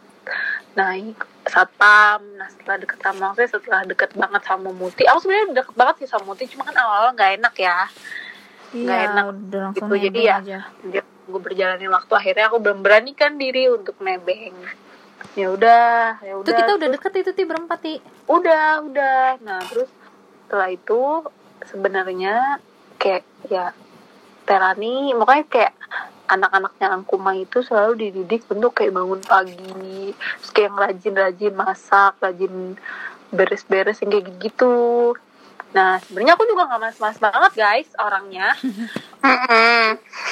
naik 0.72 1.20
satpam. 1.44 2.24
Nah 2.40 2.48
setelah 2.48 2.76
deket 2.80 2.98
sama 3.04 3.32
maksudnya 3.32 3.50
setelah 3.52 3.80
deket 3.84 4.10
banget 4.16 4.42
sama 4.48 4.70
Muti. 4.72 5.04
Aku 5.04 5.20
sebenarnya 5.20 5.52
udah 5.52 5.56
deket 5.60 5.76
banget 5.76 5.94
sih 6.04 6.08
sama 6.08 6.24
Muti 6.32 6.48
cuma 6.48 6.64
kan 6.64 6.76
awal-awal 6.80 7.12
nggak 7.12 7.40
enak 7.40 7.54
ya 7.60 7.88
Nggak 8.74 8.98
iya 8.98 9.06
enak 9.06 9.24
udah 9.30 9.60
langsung 9.70 9.88
gitu, 9.88 10.04
jadi 10.10 10.20
ya 10.20 10.36
aja. 10.42 10.58
gue 11.24 11.40
berjalannya 11.40 11.88
waktu. 11.88 12.12
Akhirnya 12.12 12.44
aku 12.50 12.58
belum 12.60 12.82
beranikan 12.82 13.38
diri 13.38 13.70
untuk 13.70 13.96
nebeng. 14.02 14.54
Ya 15.38 15.48
udah 15.54 16.20
ya 16.20 16.34
itu 16.36 16.42
udah. 16.42 16.58
kita 16.58 16.72
udah 16.76 16.88
deket 16.90 17.12
itu 17.22 17.30
ti 17.32 17.42
berempat 17.46 17.78
ti? 17.80 17.94
Udah 18.26 18.82
udah. 18.82 19.40
Nah 19.40 19.62
terus 19.70 19.88
setelah 20.44 20.68
itu 20.74 21.24
sebenarnya 21.64 22.58
kayak 22.98 23.24
ya 23.48 23.72
Terani 24.44 25.16
makanya 25.16 25.44
kayak 25.48 25.74
anak-anaknya 26.28 26.88
Angkuma 26.92 27.32
itu 27.36 27.64
selalu 27.64 28.10
dididik 28.10 28.44
untuk 28.52 28.76
kayak 28.76 28.92
bangun 28.92 29.22
pagi. 29.24 30.12
Terus 30.12 30.50
kayak 30.52 30.66
yang 30.68 30.76
rajin-rajin 30.76 31.54
masak 31.56 32.12
rajin 32.20 32.76
beres-beres 33.32 33.98
yang 34.04 34.10
kayak 34.12 34.28
gitu 34.42 34.74
nah 35.74 35.98
sebenarnya 35.98 36.38
aku 36.38 36.46
juga 36.46 36.70
nggak 36.70 36.82
mas-mas 36.86 37.18
banget 37.18 37.52
guys 37.58 37.90
orangnya. 37.98 38.54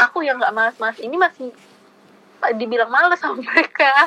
Aku 0.07 0.23
yang 0.23 0.39
nggak 0.39 0.55
malas-malas 0.55 1.03
ini 1.03 1.19
masih 1.19 1.51
dibilang 2.55 2.87
males 2.91 3.19
sama 3.19 3.43
mereka. 3.43 4.07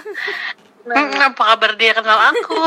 Nah, 0.88 1.28
apa 1.28 1.44
kabar 1.56 1.76
dia? 1.76 1.92
Kenal 1.98 2.32
aku. 2.32 2.62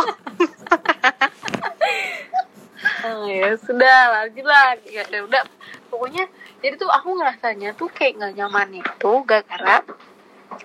Oh, 3.08 3.24
ya 3.24 3.56
sudah 3.56 3.96
lanjut 4.20 4.44
lah 4.44 4.76
ya 4.84 5.06
ya 5.08 5.24
udah. 5.24 5.42
Pokoknya 5.88 6.28
jadi 6.60 6.76
tuh 6.76 6.90
aku 6.90 7.14
ngerasanya 7.14 7.72
tuh 7.72 7.88
kayak 7.88 8.20
nggak 8.20 8.34
nyaman 8.36 8.84
itu 8.84 9.12
gara-gara 9.24 9.80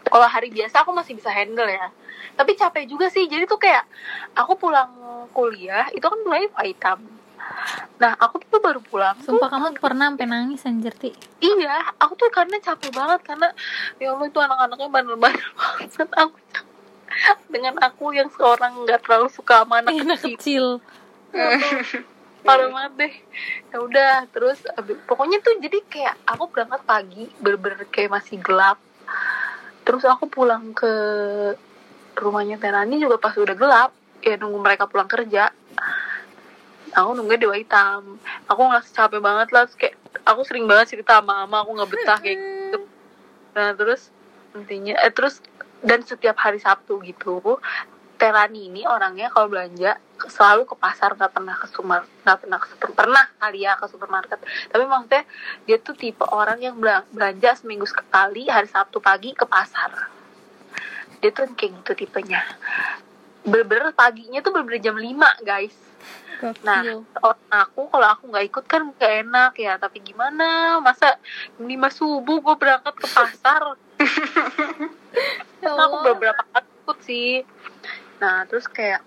kalau 0.10 0.28
hari 0.28 0.50
biasa 0.50 0.82
aku 0.82 0.92
masih 0.92 1.16
bisa 1.16 1.30
handle 1.30 1.70
ya. 1.70 1.88
Tapi 2.34 2.58
capek 2.58 2.90
juga 2.90 3.08
sih. 3.14 3.30
Jadi 3.30 3.46
tuh 3.46 3.62
kayak 3.62 3.86
aku 4.34 4.58
pulang 4.58 4.90
kuliah 5.32 5.88
itu 5.94 6.04
kan 6.04 6.20
mulai 6.26 6.50
hitam 6.66 7.00
nah 8.02 8.18
aku 8.20 8.42
tuh 8.50 8.60
baru 8.60 8.82
pulang 8.84 9.16
tuh 9.22 9.38
sumpah 9.38 9.48
kamu 9.48 9.80
pernah 9.80 10.12
sampai 10.12 10.28
nangis 10.28 10.66
anjir 10.68 10.94
ti. 10.98 11.14
Iya 11.40 11.96
aku 12.02 12.14
tuh 12.20 12.30
karena 12.34 12.60
capek 12.60 12.92
banget 12.92 13.20
karena 13.24 13.50
ya 14.02 14.12
Allah 14.12 14.28
itu 14.28 14.40
anak-anaknya 14.42 14.90
bandel-bandel 14.92 15.52
banget. 15.60 15.90
Aku 16.18 16.38
dengan 17.48 17.78
aku 17.80 18.12
yang 18.12 18.28
seorang 18.34 18.74
nggak 18.84 19.06
terlalu 19.06 19.30
suka 19.30 19.64
sama 19.64 19.86
anak 19.86 19.94
anak 20.02 20.20
kecil. 20.20 20.82
kecil. 20.82 22.04
Parah 22.44 22.68
banget 22.68 22.94
deh. 23.00 23.14
Ya 23.72 23.78
udah 23.80 24.14
terus 24.34 24.60
abis- 24.76 25.00
pokoknya 25.08 25.40
tuh 25.40 25.56
jadi 25.64 25.80
kayak 25.88 26.16
aku 26.28 26.52
berangkat 26.52 26.82
pagi 26.84 27.30
bener-bener 27.40 27.88
kayak 27.88 28.12
masih 28.12 28.42
gelap. 28.44 28.82
Terus 29.88 30.04
aku 30.04 30.28
pulang 30.28 30.76
ke 30.76 30.92
rumahnya 32.18 32.60
Terani 32.62 33.00
juga 33.00 33.18
pas 33.18 33.34
udah 33.34 33.56
gelap 33.58 33.92
ya 34.24 34.40
nunggu 34.40 34.60
mereka 34.60 34.88
pulang 34.88 35.10
kerja 35.10 35.52
aku 36.94 37.10
nunggu 37.18 37.36
dewa 37.42 37.56
hitam 37.58 38.22
aku 38.48 38.62
ngerasa 38.62 38.90
capek 38.94 39.20
banget 39.20 39.50
lah. 39.52 39.66
Terus 39.68 39.78
kayak 39.78 39.96
aku 40.24 40.42
sering 40.46 40.66
banget 40.70 40.98
cerita 40.98 41.20
sama 41.20 41.46
mama 41.46 41.66
aku 41.66 41.72
nggak 41.76 41.90
betah 41.90 42.20
kayak 42.22 42.38
gitu. 42.40 42.80
Nah 43.58 43.70
terus 43.76 44.02
intinya 44.54 44.94
eh, 45.02 45.14
terus 45.14 45.42
dan 45.84 46.00
setiap 46.06 46.40
hari 46.40 46.62
Sabtu 46.62 47.02
gitu 47.04 47.60
Terani 48.24 48.72
ini 48.72 48.88
orangnya 48.88 49.28
kalau 49.28 49.52
belanja 49.52 50.00
selalu 50.32 50.64
ke 50.64 50.80
pasar 50.80 51.12
nggak 51.20 51.34
pernah 51.36 51.60
ke 51.60 51.68
super 51.68 52.08
nggak 52.24 52.38
pernah 52.40 52.58
ke 52.62 52.68
super 52.72 52.90
pernah 52.96 53.26
kali 53.36 53.68
ya 53.68 53.76
ke 53.76 53.86
supermarket. 53.92 54.40
Tapi 54.72 54.84
maksudnya 54.88 55.24
dia 55.68 55.78
tuh 55.84 55.92
tipe 55.92 56.24
orang 56.24 56.62
yang 56.64 56.80
belanja 57.12 57.60
seminggu 57.60 57.84
sekali 57.84 58.48
hari 58.48 58.72
Sabtu 58.72 59.04
pagi 59.04 59.36
ke 59.36 59.44
pasar. 59.44 60.08
Dia 61.20 61.36
tuh 61.36 61.52
kayak 61.52 61.84
gitu 61.84 61.92
tipenya. 62.08 62.48
Bener-bener 63.44 63.92
paginya 63.92 64.40
tuh 64.40 64.56
bener-bener 64.56 64.80
jam 64.80 64.96
5 64.96 65.44
guys 65.44 65.76
Nah, 66.64 66.82
Gokil. 66.84 67.00
orang 67.24 67.52
aku 67.56 67.82
kalau 67.88 68.08
aku 68.12 68.24
nggak 68.28 68.46
ikut 68.52 68.66
kan 68.68 68.82
gak 69.00 69.14
enak 69.24 69.54
ya. 69.56 69.80
Tapi 69.80 70.04
gimana? 70.04 70.80
Masa 70.84 71.16
5 71.58 71.64
subuh 71.94 72.44
gue 72.44 72.56
berangkat 72.60 72.96
ke 73.00 73.08
pasar? 73.08 73.80
Ya 75.64 75.72
aku 75.80 75.96
beberapa 76.04 76.44
kali 76.52 76.68
ikut 76.84 77.00
sih. 77.08 77.34
Nah, 78.20 78.44
terus 78.52 78.68
kayak 78.68 79.00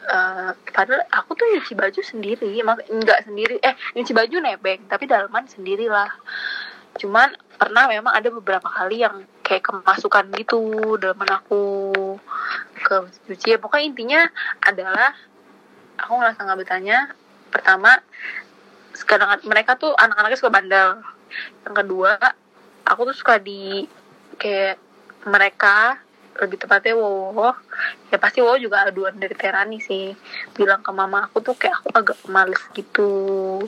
eh 0.00 0.50
padahal 0.70 1.02
aku 1.10 1.34
tuh 1.34 1.50
nyuci 1.50 1.74
baju 1.74 2.00
sendiri, 2.00 2.62
mak 2.62 2.86
nggak 2.86 3.26
sendiri, 3.26 3.58
eh 3.58 3.74
nyuci 3.98 4.12
baju 4.14 4.36
nebeng, 4.38 4.86
tapi 4.86 5.10
dalaman 5.10 5.50
sendiri 5.50 5.90
lah. 5.90 6.08
Cuman 6.94 7.34
pernah 7.58 7.90
memang 7.90 8.14
ada 8.14 8.30
beberapa 8.30 8.70
kali 8.70 9.02
yang 9.02 9.26
kayak 9.42 9.66
kemasukan 9.66 10.30
gitu 10.38 10.94
dalaman 10.96 11.42
aku 11.42 11.62
ke 12.80 12.96
cuci. 13.26 13.54
Ya, 13.54 13.58
pokoknya 13.58 13.86
intinya 13.90 14.20
adalah 14.62 15.10
aku 16.04 16.12
ngerasa 16.18 16.40
nggak 16.42 16.60
betahnya. 16.60 16.98
Pertama, 17.50 17.98
sekarang 18.94 19.42
mereka 19.46 19.76
tuh 19.76 19.92
anak-anaknya 19.96 20.38
suka 20.38 20.52
bandel. 20.52 20.88
Yang 21.66 21.74
kedua, 21.84 22.12
aku 22.86 23.00
tuh 23.10 23.16
suka 23.16 23.38
di 23.38 23.86
kayak 24.40 24.80
mereka 25.28 26.00
lebih 26.40 26.56
tepatnya 26.56 26.96
Wowo 26.96 27.52
ya 28.08 28.16
pasti 28.16 28.40
Wowo 28.40 28.56
juga 28.56 28.88
aduan 28.88 29.18
dari 29.20 29.36
Terani 29.36 29.82
sih 29.82 30.14
bilang 30.56 30.80
ke 30.80 30.88
mama 30.94 31.28
aku 31.28 31.44
tuh 31.44 31.54
kayak 31.58 31.84
aku 31.84 31.88
agak 31.92 32.18
males 32.32 32.62
gitu 32.72 33.60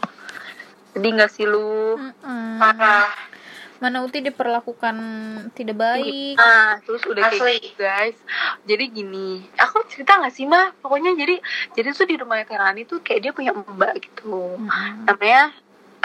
jadi 0.97 1.07
nggak 1.13 1.33
sih 1.33 1.45
lu 1.45 2.01
Mm-mm. 2.01 2.57
parah 2.57 3.13
mana 3.83 4.07
Uti 4.07 4.23
diperlakukan 4.23 4.97
tidak 5.59 5.75
baik. 5.75 6.39
Ah 6.39 6.79
terus 6.87 7.03
udah 7.03 7.27
kayak 7.27 7.43
Asli. 7.43 7.57
gitu 7.59 7.83
guys. 7.83 8.19
Jadi 8.63 8.85
gini 8.95 9.43
aku 9.59 9.83
cerita 9.91 10.23
nggak 10.23 10.31
sih 10.31 10.47
mah 10.47 10.71
pokoknya 10.79 11.19
jadi 11.19 11.43
jadi 11.75 11.91
tuh 11.91 12.07
di 12.07 12.15
rumahnya 12.15 12.47
Terani 12.47 12.87
tuh 12.87 13.03
kayak 13.03 13.21
dia 13.27 13.33
punya 13.35 13.51
mbak 13.51 13.99
gitu. 13.99 14.55
Mm-mm. 14.63 15.11
namanya 15.11 15.51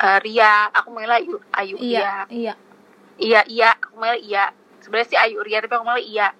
eh, 0.01 0.17
Ria. 0.25 0.73
Aku 0.73 0.89
manggilnya 0.89 1.21
Ayu 1.21 1.35
Ayu 1.53 1.75
iya 1.77 2.25
iya. 2.33 2.53
Iya 3.21 3.41
iya. 3.45 3.69
Aku 3.77 4.01
manggil 4.01 4.25
iya. 4.25 4.49
Sebenarnya 4.81 5.07
sih 5.13 5.19
Ayu 5.21 5.45
Ria 5.45 5.61
tapi 5.61 5.77
aku 5.77 5.85
manggil 5.85 6.09
iya 6.09 6.33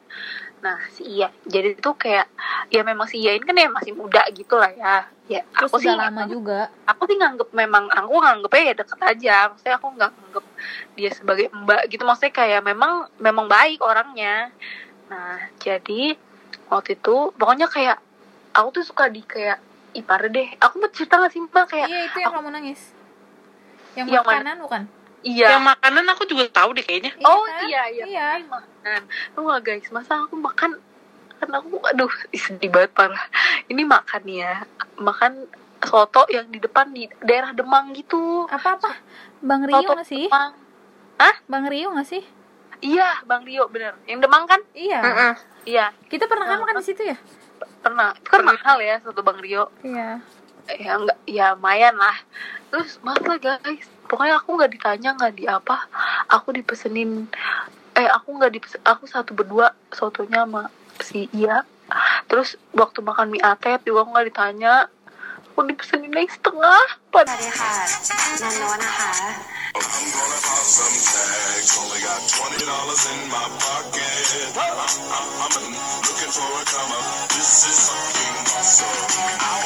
nah 0.58 0.80
si 0.90 1.06
Iya. 1.06 1.30
Jadi 1.46 1.78
itu 1.78 1.92
kayak 1.94 2.28
ya 2.74 2.82
memang 2.82 3.06
si 3.06 3.22
Iya 3.22 3.38
ini 3.38 3.46
kan 3.46 3.58
ya 3.58 3.70
masih 3.70 3.94
muda 3.94 4.26
gitu 4.34 4.58
lah 4.58 4.74
ya. 4.74 5.06
Ya 5.30 5.42
terus 5.54 5.70
aku 5.70 5.84
sih 5.84 5.94
lama 5.94 6.26
juga. 6.26 6.74
Aku 6.90 7.06
sih 7.06 7.18
nganggep 7.20 7.50
memang 7.54 7.88
aku 7.94 8.18
nganggepnya 8.18 8.64
ya 8.64 8.74
deket 8.74 9.00
aja. 9.00 9.36
Maksudnya 9.54 9.76
aku 9.78 9.88
nggak 9.94 10.12
nganggep 10.12 10.46
dia 10.98 11.12
sebagai 11.14 11.46
mbak 11.54 11.82
gitu. 11.94 12.04
Maksudnya 12.04 12.34
kayak 12.34 12.62
memang 12.66 13.08
memang 13.22 13.46
baik 13.46 13.80
orangnya. 13.86 14.50
Nah 15.08 15.38
jadi 15.62 16.18
waktu 16.74 16.98
itu 16.98 17.32
pokoknya 17.38 17.70
kayak 17.70 17.98
aku 18.58 18.82
tuh 18.82 18.84
suka 18.84 19.14
di 19.14 19.22
kayak 19.22 19.62
ipar 19.94 20.26
deh. 20.28 20.50
Aku 20.58 20.82
mau 20.82 20.90
cerita 20.90 21.22
gak 21.22 21.32
sih 21.34 21.42
mbak? 21.42 21.70
Kayak 21.70 21.88
iya 21.90 22.00
itu 22.10 22.18
yang 22.22 22.34
kamu 22.34 22.50
nangis. 22.50 22.82
Yang 23.94 24.08
Yang 24.14 24.24
mana? 24.26 24.34
makanan 24.34 24.58
bukan 24.66 24.82
iya. 25.28 25.48
Yang 25.56 25.64
makanan 25.76 26.06
aku 26.16 26.24
juga 26.24 26.48
tahu 26.48 26.72
deh 26.72 26.86
kayaknya. 26.88 27.12
Oh 27.28 27.44
kan? 27.44 27.68
iya 27.68 27.84
iya. 27.92 28.06
Iya. 28.08 28.28
Ini 28.40 28.48
makan 28.48 29.02
lu 29.36 29.44
guys? 29.60 29.88
Masa 29.92 30.24
aku 30.24 30.40
makan 30.40 30.80
kan 31.38 31.50
aku 31.54 31.78
aduh 31.86 32.10
ih, 32.34 32.42
sedih 32.42 32.72
banget 32.72 32.96
parah. 32.96 33.26
Ini 33.68 33.84
makan 33.84 34.24
ya 34.26 34.64
makan 34.98 35.46
soto 35.84 36.26
yang 36.34 36.50
di 36.50 36.58
depan 36.58 36.90
di 36.96 37.06
daerah 37.22 37.52
Demang 37.52 37.92
gitu. 37.94 38.48
Apa 38.48 38.80
apa 38.80 38.92
bang 39.44 39.68
Rio 39.68 39.84
soto 39.84 39.92
nggak 40.00 40.08
sih? 40.08 40.26
Demang. 40.26 40.54
Bang 41.48 41.66
Rio 41.68 41.88
nggak 41.92 42.08
sih? 42.08 42.24
Iya 42.82 43.22
Bang 43.28 43.44
Rio 43.44 43.68
bener. 43.68 44.00
Yang 44.08 44.20
Demang 44.26 44.48
kan? 44.48 44.62
Iya. 44.72 45.00
Mm-mm. 45.04 45.34
iya. 45.68 45.86
Kita 46.08 46.26
pernah 46.26 46.48
kan 46.48 46.64
makan 46.64 46.80
di 46.80 46.86
situ 46.86 47.04
ya? 47.04 47.18
Pernah. 47.84 48.16
Itu 48.16 48.30
kan 48.32 48.42
mahal 48.48 48.78
ya 48.80 48.96
soto 49.04 49.22
Bang 49.22 49.44
Rio. 49.44 49.70
Iya 49.84 50.24
ya 50.76 51.00
enggak 51.00 51.20
ya 51.24 51.46
lumayan 51.56 51.96
lah. 51.96 52.18
Terus 52.72 53.00
mahal 53.04 53.40
guys. 53.40 53.88
Pokoknya 54.08 54.40
aku 54.40 54.56
nggak 54.56 54.72
ditanya 54.76 55.10
nggak 55.16 55.34
di 55.36 55.46
apa. 55.48 55.88
Aku 56.32 56.52
dipesenin 56.52 57.32
eh 57.98 58.08
aku 58.08 58.38
nggak 58.38 58.54
dipesen 58.54 58.82
aku 58.86 59.10
satu 59.10 59.34
berdua 59.34 59.72
sotonya 59.96 60.44
sama 60.44 60.68
si 61.00 61.32
iya. 61.32 61.64
Terus 62.28 62.60
waktu 62.76 63.00
makan 63.00 63.32
mie 63.32 63.44
atet 63.44 63.88
juga 63.88 64.04
aku 64.04 64.10
nggak 64.16 64.28
ditanya. 64.32 64.92
Aku 65.56 65.66
dipesenin 65.66 66.12
lagi 66.14 66.30
setengah. 66.30 66.86
ส 78.68 79.58